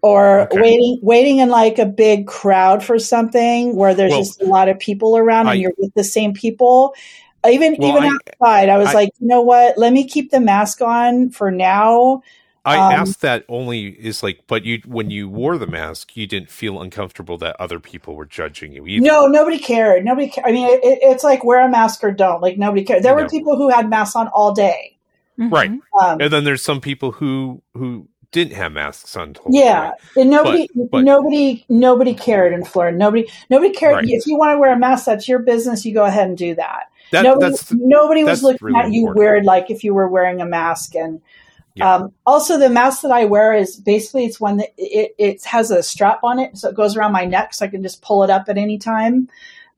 [0.00, 0.60] or Okay.
[0.60, 4.68] waiting waiting in like a big crowd for something where there's Well, just a lot
[4.68, 6.94] of people around I- and you're with the same people.
[7.46, 9.76] Even Well, even I- outside, I was I- like, you know what?
[9.76, 12.22] Let me keep the mask on for now.
[12.64, 16.26] I Um, asked that only is like, but you when you wore the mask, you
[16.28, 19.04] didn't feel uncomfortable that other people were judging you either.
[19.04, 20.04] No, nobody cared.
[20.04, 20.28] Nobody.
[20.30, 22.40] Ca- I mean, it, it- it's like wear a mask or don't.
[22.40, 23.02] Like nobody cared.
[23.02, 23.28] There were No.
[23.28, 24.96] people who had masks on all day.
[25.38, 25.70] Right.
[25.72, 25.80] Mhm.
[26.00, 29.32] Um, And then there's some people who who didn't have masks on.
[29.32, 29.92] the yeah, time.
[30.16, 32.96] and nobody, But- but- nobody, nobody cared in Florida.
[32.96, 33.96] Nobody, nobody cared.
[33.96, 34.04] Right.
[34.08, 35.84] If you want to wear a mask, that's your business.
[35.84, 36.84] You go ahead and do that.
[37.10, 39.18] That, nobody, that's nobody was that's looking really at you important.
[39.18, 40.94] weird, like if you were wearing a mask.
[40.94, 41.20] And
[41.74, 41.94] Yeah.
[41.94, 45.70] um, also, the mask that I wear is basically it's one that it, it has
[45.70, 48.24] a strap on it, so it goes around my neck, so I can just pull
[48.24, 49.28] it up at any time.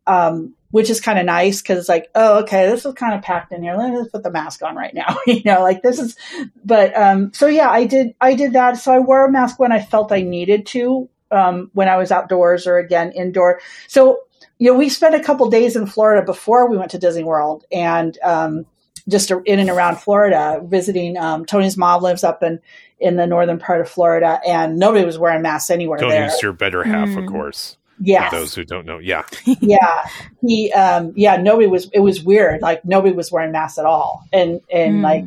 [0.06, 3.22] Um, which is kind of nice because it's like, oh, okay, this is kind of
[3.22, 3.76] packed in here.
[3.76, 5.18] Let me just put the mask on right now.
[5.26, 6.16] you know, like this is,
[6.64, 8.76] but um, so yeah, I did, I did that.
[8.76, 12.10] So I wore a mask when I felt I needed to, um, when I was
[12.10, 13.60] outdoors or again indoor.
[13.86, 14.18] So
[14.58, 17.64] you know, we spent a couple days in Florida before we went to Disney World,
[17.70, 18.66] and um,
[19.08, 21.16] just in and around Florida, visiting.
[21.16, 22.60] Um, Tony's mom lives up in
[23.00, 26.26] in the northern part of Florida, and nobody was wearing masks anywhere there.
[26.26, 27.28] Tony's your better half, of Mm.
[27.30, 27.76] course.
[28.00, 29.22] Yeah, those who don't know, yeah,
[29.60, 30.08] yeah
[30.44, 34.24] he um yeah nobody was it was weird like nobody was wearing masks at all
[34.32, 35.02] and and Mm.
[35.02, 35.24] like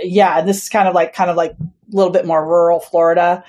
[0.00, 1.56] yeah and this is kind of like kind of like a
[1.96, 3.42] little bit more rural florida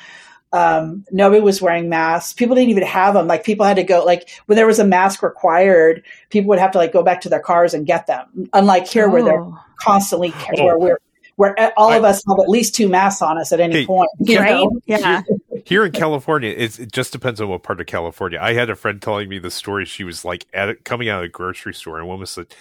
[0.53, 4.05] um nobody was wearing masks people didn't even have them like people had to go
[4.05, 7.27] like when there was a mask required people would have to like go back to
[7.29, 9.59] their cars and get them unlike here where they're Oh.
[9.81, 10.63] constantly Oh.
[10.65, 10.97] where we're
[11.35, 13.85] where all of I- us have at least two masks on us at any Hey,
[13.87, 14.51] point right?
[14.51, 14.79] know?
[14.85, 15.23] Yeah.
[15.65, 18.37] here in California, it's, it just depends on what part of California.
[18.39, 19.85] I had a friend telling me the story.
[19.85, 22.53] She was like at it, coming out of the grocery store, and one was like,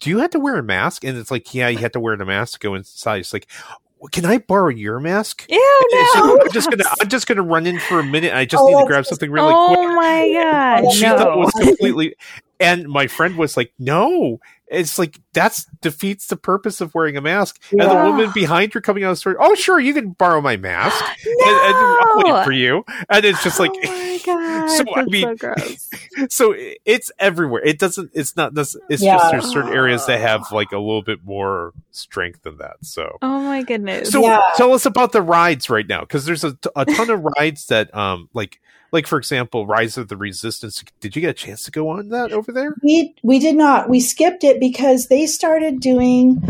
[0.00, 2.14] "Do you have to wear a mask?" And it's like, "Yeah, you have to wear
[2.14, 3.78] a mask to go inside." It's like, "Well,
[4.12, 6.34] "Can I borrow your mask?" Ew, no.
[6.34, 8.34] like, I'm just gonna, I'm just gonna run in for a minute.
[8.34, 9.78] I just Oh, need to oh, grab something really oh quick.
[9.80, 10.84] Oh my god.
[10.86, 12.16] Oh, she thought it was completely
[12.60, 14.38] and my friend was like no
[14.68, 17.60] it's like that's defeats the purpose of wearing a mask.
[17.72, 20.40] And the woman behind her coming out of the store, oh sure, you can borrow
[20.40, 21.32] my mask, No!
[21.46, 22.84] and, and I'll wait for you.
[23.08, 25.90] And it's just like, oh my god, So, I mean- so gross.
[26.34, 27.62] so it's everywhere.
[27.64, 28.10] It doesn't.
[28.14, 28.56] It's not.
[28.56, 32.76] It's just there's certain areas that have like a little bit more strength than that.
[32.82, 33.18] So.
[33.22, 34.10] Oh my goodness.
[34.10, 34.40] So Yeah.
[34.56, 37.94] tell us about the rides right now, because there's a, a ton of rides that,
[37.94, 38.60] um, like,
[38.94, 40.82] like for example, Rise of the Resistance.
[41.00, 42.74] Did you get a chance to go on that over there?
[42.82, 43.90] We we did not.
[43.90, 46.40] We skipped it because they started doing.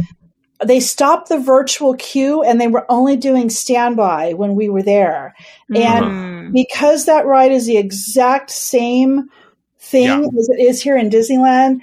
[0.64, 5.34] They stopped the virtual queue and they were only doing standby when we were there.
[5.74, 6.52] And Mm.
[6.52, 9.28] because that ride is the exact same
[9.80, 10.38] thing Yeah.
[10.38, 11.80] as it is here in Disneyland,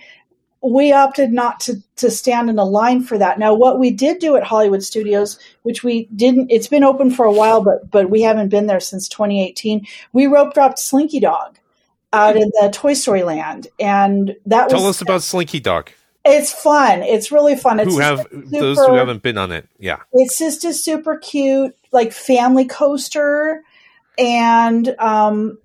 [0.64, 3.40] we opted not to to stand in a line for that.
[3.40, 7.26] Now, what we did do at Hollywood Studios, which we didn't, it's been open for
[7.26, 9.86] a while, but but we haven't been there since 2018.
[10.14, 11.58] We rope dropped Slinky Dog
[12.14, 15.92] out in the Toy Story Land, and that was Tell was us about Slinky Dog.
[16.24, 17.02] it's fun.
[17.02, 17.80] It's really fun.
[17.80, 19.68] It's Who have a those who haven't been on it?
[19.80, 19.98] Yeah.
[20.14, 23.64] it's just a super cute like family coaster
[24.18, 25.58] and um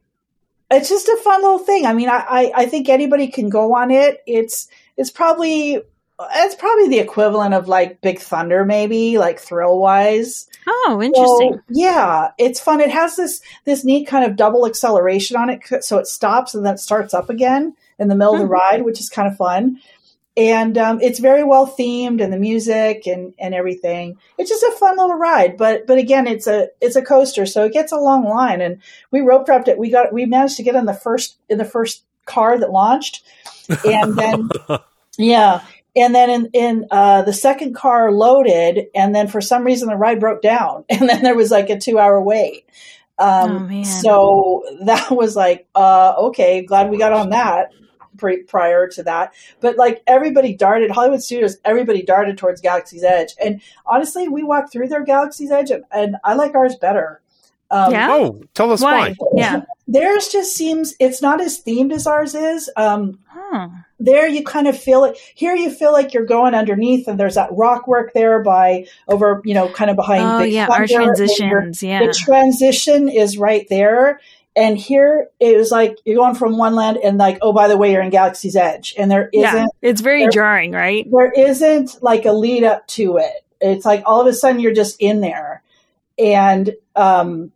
[0.70, 3.74] it's just a fun little thing i mean I, I i think anybody can go
[3.74, 5.80] on it it's it's probably
[6.34, 11.54] it's probably the equivalent of like big thunder maybe like thrill wise Oh, interesting.
[11.54, 12.80] so, yeah it's fun.
[12.80, 16.64] It has this this neat kind of double acceleration on it so it stops and
[16.64, 18.52] then it starts up again in the middle of the Hmm.
[18.52, 19.78] ride which is kind of fun.
[20.38, 24.16] And um, it's very well themed and the music and and everything.
[24.38, 27.64] It's just a fun little ride but but again it's a it's a coaster so
[27.64, 28.62] it gets a long line.
[28.62, 28.80] And
[29.10, 29.76] we rope dropped it.
[29.78, 33.22] We got we managed to get in the first in the first car that launched.
[33.84, 34.50] And then
[35.18, 35.62] yeah.
[35.96, 39.96] And then in, in uh, the second car loaded and then for some reason the
[39.96, 42.66] ride broke down and then there was like a two hour wait.
[43.18, 43.84] Um, Oh, man.
[43.86, 47.70] so that was like uh, okay glad we got on that
[48.18, 49.32] pre- prior to that.
[49.60, 53.34] But like everybody darted hollywood studios everybody darted towards galaxy's edge.
[53.42, 57.22] And honestly we walked through their galaxy's edge and, and i like ours better
[57.70, 58.08] um, Yeah?
[58.10, 59.14] Oh, tell us why.
[59.18, 59.30] Why?
[59.34, 59.60] Yeah.
[59.88, 63.68] theirs just seems it's not as themed as ours is um, Huh.
[64.00, 67.36] there you kind of feel it here you feel like you're going underneath and there's
[67.36, 70.80] that rock work there by over you know kind of behind Oh Big yeah, Thunder,
[70.82, 71.82] our transitions.
[71.84, 72.04] Yeah.
[72.04, 74.20] the transition is right there
[74.56, 77.76] and here it was like you're going from one land and like oh by the
[77.76, 79.50] way you're in galaxy's edge and there yeah.
[79.54, 81.06] isn't It's very there- jarring, right?
[81.08, 84.74] there isn't like a lead up to it it's like all of a sudden you're
[84.74, 85.62] just in there
[86.18, 87.52] and um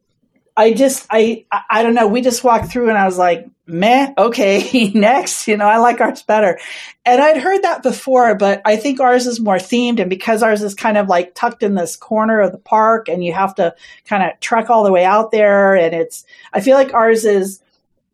[0.61, 3.49] i just i i I don't know we just walked through and i was like
[3.67, 6.59] meh okay next you know i like ours better
[7.05, 10.63] and i'd heard that before but i think ours is more themed and because ours
[10.63, 13.75] is kind of like tucked in this corner of the park and you have to
[14.05, 17.63] kind of trek all the way out there and it's i feel like ours is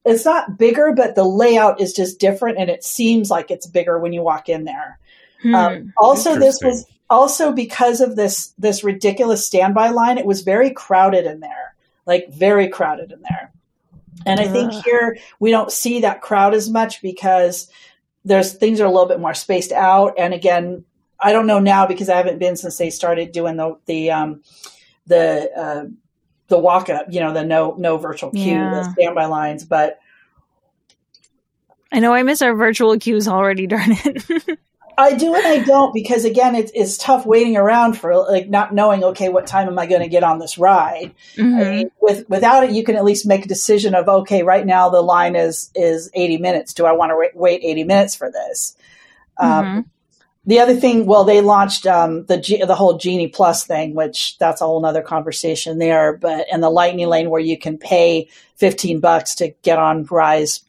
[0.05, 3.99] it's not bigger but the layout is just different and it seems like it's bigger
[3.99, 4.99] when you walk in there
[5.43, 5.55] Hmm.
[5.55, 10.19] um, also, this was also because of this this ridiculous standby line.
[10.19, 11.75] It was very crowded in there,
[12.07, 13.53] like very crowded in there.
[14.25, 17.69] And I think here we don't see that crowd as much because
[18.25, 20.15] there's things are a little bit more spaced out.
[20.19, 20.85] And again,
[21.21, 24.43] I don't know now because I haven't been since they started doing the the um,
[25.07, 25.85] the uh,
[26.49, 27.07] the walk up.
[27.11, 28.71] You know, the no no virtual queue, Yeah.
[28.71, 29.99] the standby lines, but.
[31.93, 34.59] I know I miss our virtual queues already, darn it.
[34.99, 38.73] I do and I don't because again, it's it's tough waiting around for like not
[38.73, 39.05] knowing.
[39.05, 41.13] Okay, what time am I going to get on this ride?
[41.37, 41.71] I Mhm.
[41.71, 44.89] mean, with without it, you can at least make a decision of okay, right now
[44.89, 46.73] the line is is eighty minutes.
[46.73, 48.77] Do I want to wait, wait eighty minutes for this?
[49.39, 49.91] Um,
[50.47, 54.39] the other thing, well, they launched um, the G- the whole Genie Plus thing, which
[54.39, 56.17] that's a whole nother conversation there.
[56.17, 60.61] But and the Lightning Lane where you can pay fifteen bucks to get on Rise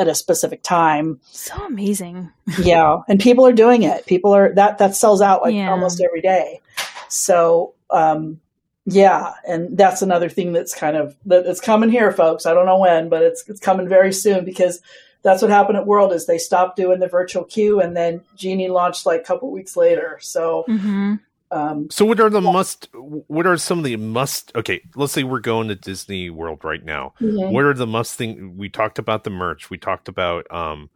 [0.00, 1.20] at a specific time.
[1.30, 2.30] So amazing.
[2.58, 4.06] yeah and people are doing it.
[4.06, 5.70] People are that that sells out like Yeah.
[5.70, 6.60] almost every day.
[7.08, 8.40] So um
[8.86, 12.46] yeah and that's another thing that's kind of that it's coming here folks.
[12.46, 14.80] I don't know when but it's it's coming very soon because
[15.22, 18.68] that's what happened at world is they stopped doing the virtual queue and then genie
[18.68, 20.18] launched like a couple weeks later.
[20.22, 21.16] So hmm
[21.52, 22.88] um So what are the must?
[22.94, 24.52] What are some of the must?
[24.54, 27.14] Okay, let's say we're going to Disney World right now.
[27.20, 27.50] mhm.
[27.52, 28.56] What are the must thing?
[28.56, 29.70] We talked about the merch.
[29.70, 30.90] We talked about um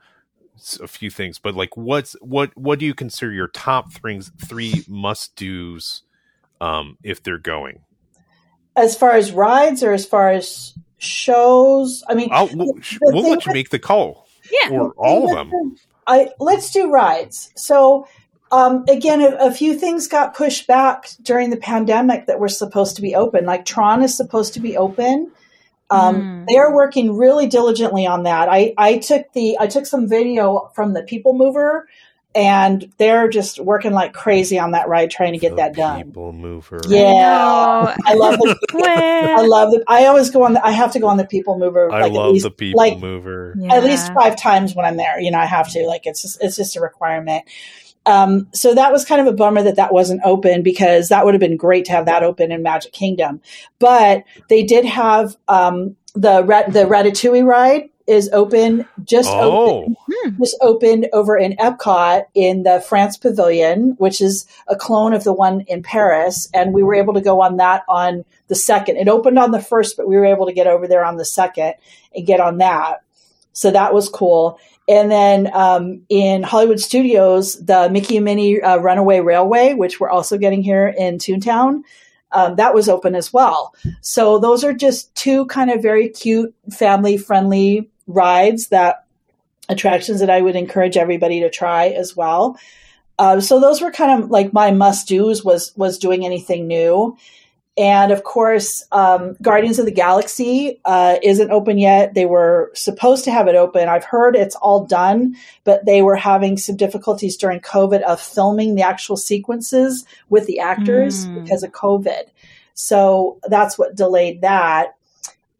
[0.56, 4.20] s- a few things, but like what's what what do you consider your top three
[4.46, 6.02] three must dos
[6.60, 7.80] um if they're going?
[8.76, 13.22] as far as rides or as far as shows i mean I'll we'll, the we'll
[13.30, 14.70] let you with- make the call Yeah.
[14.70, 15.76] or all of them.
[16.08, 17.50] I let's do rides.
[17.56, 18.06] So
[18.54, 22.96] um, again, a, a few things got pushed back during the pandemic that were supposed
[22.96, 23.44] to be open.
[23.46, 25.30] Like Tron is supposed to be open.
[25.90, 26.46] Um, Mm.
[26.48, 28.48] They are working really diligently on that.
[28.48, 31.86] I, I took the I took some video from the People Mover
[32.34, 36.04] and they're just working like crazy on that ride trying to get The that done.
[36.04, 36.80] People mover.
[36.88, 38.56] Yeah, I love the.
[38.72, 39.84] I love the.
[39.88, 40.54] I always go on.
[40.54, 41.92] The, I have to go on the people mover.
[41.92, 43.54] I like, at love least- the people like mover.
[43.70, 45.20] at least five times when I'm there.
[45.20, 45.86] You know, I have to.
[45.86, 47.44] Like it's just, it's just a requirement.
[48.06, 51.34] Um, so that was kind of a bummer that that wasn't open because that would
[51.34, 53.40] have been great to have that open in Magic Kingdom.
[53.78, 60.34] But they did have um, the rat, the Ratatouille ride is open just open Oh,
[60.38, 65.32] just opened over in Epcot in the France Pavilion, which is a clone of the
[65.32, 66.48] one in Paris.
[66.52, 68.98] And we were able to go on that on the second.
[68.98, 71.24] It opened on the first, but we were able to get over there on the
[71.24, 71.74] second
[72.14, 73.02] and get on that.
[73.54, 74.58] So that was cool.
[74.86, 80.10] And then um, in Hollywood Studios, the Mickey and Minnie uh, Runaway Railway, which we're
[80.10, 81.82] also getting here in Toontown,
[82.32, 83.74] um, that was open as well.
[84.00, 89.06] So those are just two kind of very cute, family friendly rides that
[89.68, 92.58] attractions that I would encourage everybody to try as well.
[93.18, 97.16] Uh, so those were kind of like my must dos was was doing anything new,
[97.76, 102.14] and of course, um, Guardians of the Galaxy uh, isn't open yet.
[102.14, 103.88] They were supposed to have it open.
[103.88, 108.76] I've heard it's all done, but they were having some difficulties during COVID of filming
[108.76, 111.42] the actual sequences with the actors Mm.
[111.42, 112.24] because of COVID.
[112.74, 114.94] So that's what delayed that.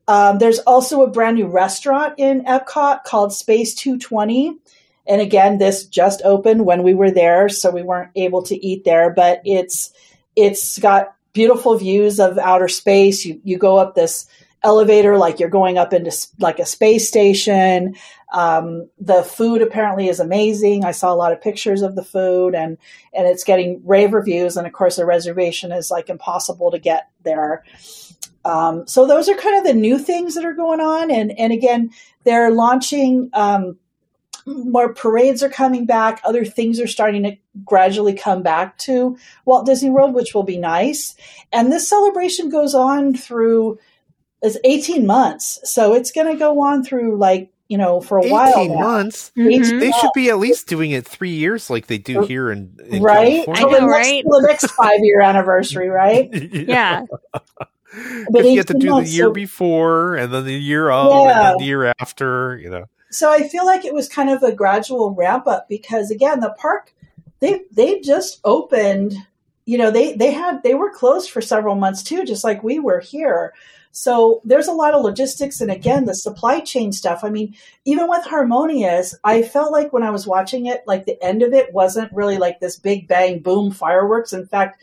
[0.07, 4.57] Um, there's also a brand new restaurant in Epcot called Space 220.
[5.07, 8.85] And again, this just opened when we were there, so we weren't able to eat
[8.85, 9.93] there, but it's
[10.37, 13.27] it's got beautiful views of outer space.
[13.27, 14.27] You you go up this
[14.63, 17.95] elevator like you're going up into like a space station.
[18.33, 20.85] Um, the food apparently is amazing.
[20.85, 22.79] I saw a lot of pictures of the food, and
[23.13, 24.57] and it's getting rave reviews.
[24.57, 27.63] And of course, a reservation is like impossible to get there.
[28.45, 31.53] Um, so those are kind of the new things that are going on, and and
[31.53, 31.91] again,
[32.25, 33.31] they're launching.
[33.35, 33.79] Um,
[34.47, 36.21] more parades are coming back.
[36.25, 40.59] Other things are starting to gradually come back to Walt Disney World, which will be
[40.59, 41.15] nice.
[41.53, 43.79] And this celebration goes on through
[44.43, 45.59] it's 18 months.
[45.65, 48.53] So it's going to go on through like, you know, for a while.
[48.59, 48.79] 18 now.
[48.81, 49.33] months.
[49.39, 49.81] Mhm.
[49.81, 53.03] They should be at least doing it three years like they do here in, in
[53.03, 53.47] Right?
[53.47, 53.65] California.
[53.81, 54.25] the know, next, right?
[54.27, 56.29] the next five year anniversary, right?
[56.53, 57.05] Yeah.
[58.31, 61.27] Because you have to 18 do the year so- before and then the year of
[61.27, 62.85] and then the year after, you know.
[63.15, 66.55] So I feel like it was kind of a gradual ramp up because again, the
[66.59, 66.93] park
[67.41, 69.15] they they just opened.
[69.67, 72.79] You know, they they had they were closed for several months too, just like we
[72.79, 73.55] were here.
[73.93, 77.23] So there's a lot of logistics and again the supply chain stuff.
[77.23, 77.55] I mean,
[77.85, 81.53] even with Harmonious, I felt like when I was watching it, like the end of
[81.53, 84.33] it wasn't really like this big bang boom fireworks.
[84.33, 84.83] In fact,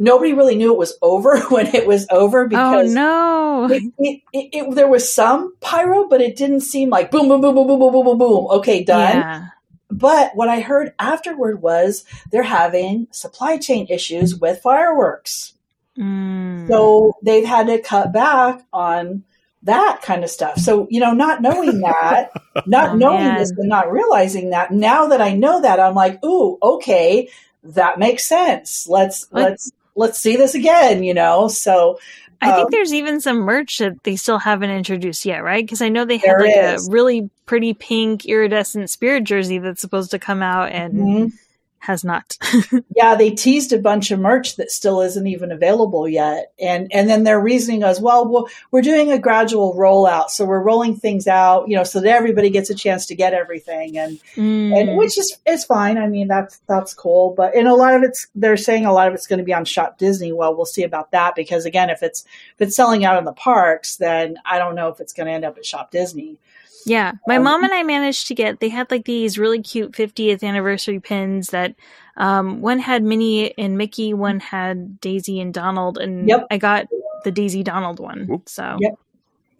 [0.00, 3.68] nobody really knew it was over when it was over because Oh because no.
[3.70, 7.54] it, it, it, there was some pyro, but it didn't seem like boom, boom, boom,
[7.54, 8.46] boom, boom, boom, boom, boom, boom.
[8.58, 9.16] Okay, done.
[9.16, 9.46] Yeah.
[9.92, 15.54] But what I heard afterward was they're having supply chain issues with fireworks.
[15.98, 16.68] Mm.
[16.68, 19.24] So they've had to cut back on
[19.64, 20.58] that kind of stuff.
[20.58, 22.30] So, you know, not knowing that,
[22.66, 23.38] not Oh, knowing man.
[23.38, 27.28] this and not realizing that, now that I know that, I'm like, ooh, okay,
[27.64, 28.88] that makes sense.
[28.88, 29.70] Let's let's
[30.00, 31.46] let's see this again, you know.
[31.46, 32.00] So
[32.40, 35.62] I think um, there's even some merch that they still haven't introduced yet, right?
[35.62, 36.88] Because I know they had like is.
[36.88, 41.32] a really pretty pink iridescent spirit jersey that's supposed to come out and mhm.
[41.80, 42.36] Has not.
[42.94, 46.52] yeah, they teased a bunch of merch that still isn't even available yet.
[46.60, 50.28] And and then their reasoning as well, well, we're doing a gradual rollout.
[50.28, 53.34] So we're rolling things out, you know, so that everybody gets a chance to get
[53.34, 54.78] everything and Mm.
[54.78, 55.96] and which is is fine.
[55.96, 57.34] I mean, that's that's cool.
[57.34, 59.54] But and a lot of it's they're saying a lot of it's going to be
[59.54, 60.32] on Shop Disney.
[60.32, 62.24] Well, we'll see about that because again, if it's
[62.56, 65.32] if it's selling out in the parks, then I don't know if it's going to
[65.32, 66.38] end up at Shop Disney.
[66.86, 68.60] Yeah, my Um, mom and I managed to get.
[68.60, 71.74] They had like these really cute 50th anniversary pins that
[72.16, 76.46] um, one had Minnie and Mickey, one had Daisy and Donald, and Yep.
[76.50, 76.86] I got
[77.24, 78.42] the Daisy Donald one.
[78.46, 78.94] So Yep.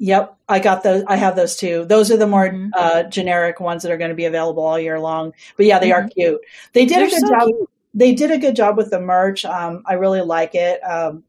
[0.03, 1.05] Yep, I got those.
[1.07, 1.85] I have those too.
[1.85, 2.71] Those are the more Mhm.
[2.75, 5.35] uh, generic ones that are going to be available all year long.
[5.59, 6.41] But yeah, they are cute.
[6.73, 7.43] They did They're a good so job.
[7.49, 7.71] cute.
[7.93, 9.45] They did a good job with the merch.
[9.45, 10.81] Um, I really like it.
[10.81, 11.23] Um,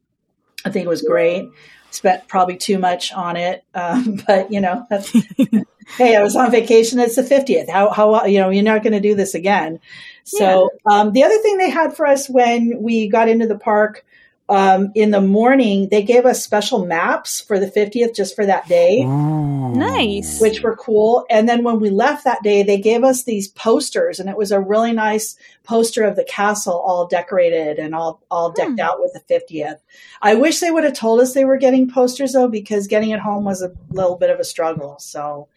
[0.63, 1.49] I think it was great.
[1.89, 5.11] Spent probably too much on it, um, but you know, that's,
[5.97, 6.99] hey, I was on vacation.
[6.99, 7.69] It's the fiftieth.
[7.69, 9.79] How how you know you're not going to do this again.
[10.23, 14.05] So um, the other thing they had for us when we got into the park
[14.49, 18.67] um, in the morning, they gave us special maps for the fiftieth just for that
[18.67, 20.41] day Nice.
[20.41, 21.25] which were cool.
[21.29, 24.51] And then when we left that day, they gave us these posters, and it was
[24.51, 28.79] a really nice poster of the castle, all decorated and all all decked Hmm.
[28.81, 29.77] out with the fiftieth.
[30.21, 33.19] I wish they would have told us they were getting posters though, because getting it
[33.19, 34.97] home was a little bit of a struggle.
[34.99, 35.47] So,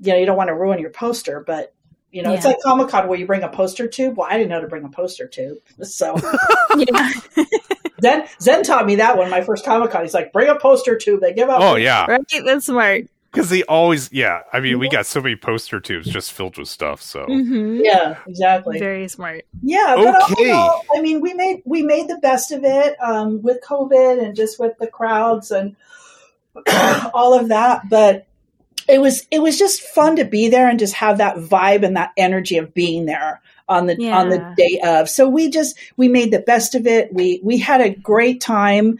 [0.00, 1.74] you know, you don't want to ruin your poster, but
[2.10, 4.16] You know, it's like Comic Con where you bring a poster tube.
[4.16, 5.58] Well, I didn't know to bring a poster tube.
[5.82, 6.16] So
[6.76, 7.10] yeah.
[8.00, 9.30] Zen Zen taught me that one.
[9.30, 11.20] My first Comic Con, he's like, bring a poster tube.
[11.20, 11.60] They give up.
[11.60, 12.20] Oh yeah, right.
[12.44, 13.04] That's smart.
[13.32, 14.42] because they always yeah.
[14.52, 17.00] I mean, we got so many poster tubes just filled with stuff.
[17.02, 18.78] So hmm Yeah, exactly.
[18.78, 19.44] Very smart.
[19.62, 20.50] Yeah, but all in Okay.
[20.52, 24.36] all, I mean, we made we made the best of it um, with COVID and
[24.36, 25.74] just with the crowds and
[27.14, 27.88] all of that.
[27.88, 28.26] But
[28.88, 31.96] it was it was just fun to be there and just have that vibe and
[31.96, 35.08] that energy of being there on the on the day of.
[35.08, 37.12] So we just we made the best of it.
[37.12, 38.98] We we had a great time.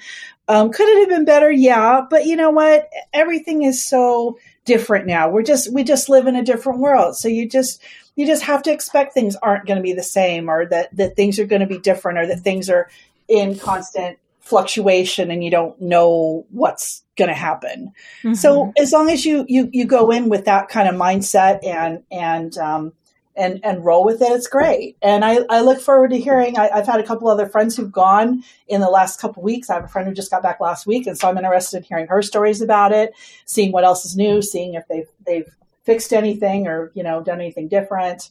[0.48, 1.50] Um, could it have been better?
[1.50, 2.88] Yeah, but you know what?
[3.12, 5.28] Everything is so different now.
[5.28, 7.16] We're just we just live in a different world.
[7.16, 7.82] So you just
[8.16, 11.16] you just have to expect things aren't going to be the same or that that
[11.16, 12.88] things are going to be different or that things are
[13.28, 17.92] in constant fluctuation and you don't know what's going to happen.
[18.34, 22.02] So as long as you you you go in with that kind of mindset and
[22.10, 22.92] and um,
[23.34, 24.96] and and roll with it, it's great.
[25.00, 26.58] And I, I look forward to hearing.
[26.58, 29.70] I, I've had a couple other friends who've gone in the last couple weeks.
[29.70, 31.82] I have a friend who just got back last week, and so I'm interested in
[31.84, 33.14] hearing her stories about it,
[33.46, 35.48] seeing what else is new, seeing if they've they've
[35.84, 38.30] fixed anything or you know done anything different.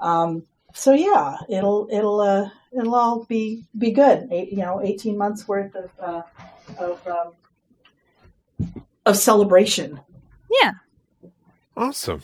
[0.00, 4.28] Um, so yeah, it'll it'll uh, it'll all be be good.
[4.30, 6.22] Eight, you know, eighteen months worth of uh,
[6.78, 7.32] of um,
[9.06, 10.00] of celebration.
[10.60, 10.72] yeah.
[11.76, 12.22] awesome.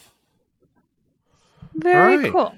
[1.75, 2.33] Very Right.
[2.33, 2.55] cool.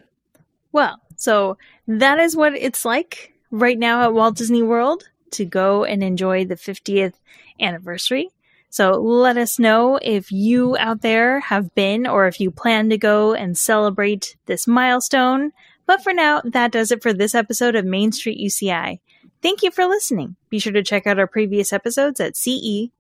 [0.72, 5.84] Well, so that is what it's like right now at Walt Disney World to go
[5.84, 7.14] and enjoy the 50th
[7.61, 8.28] anniversary.
[8.70, 12.99] So let us know if you out there have been or if you plan to
[12.99, 15.53] go and celebrate this milestone.
[15.91, 19.01] But for now, that does it for this episode of Main Street UCI.
[19.43, 20.36] Thank you for listening.
[20.49, 22.93] Be sure to check out our previous episodes at ce.uci.edu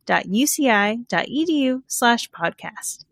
[1.86, 3.04] slash podcast.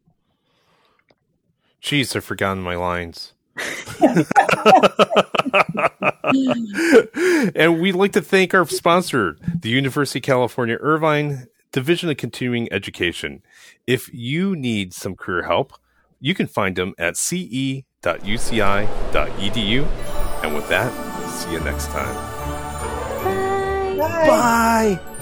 [1.81, 3.35] Jeez, I've forgotten my lines.
[7.55, 12.67] and we'd like to thank our sponsor, the University of California Irvine Division of Continuing
[12.73, 13.45] Education.
[13.87, 15.73] If you need some career help,
[16.19, 17.17] you can find them at
[18.05, 19.85] ce.uci.edu.
[20.45, 20.93] And with that,
[21.29, 22.15] see you next time.
[23.25, 23.97] Bye.
[23.99, 24.99] Bye.
[24.99, 25.15] Bye.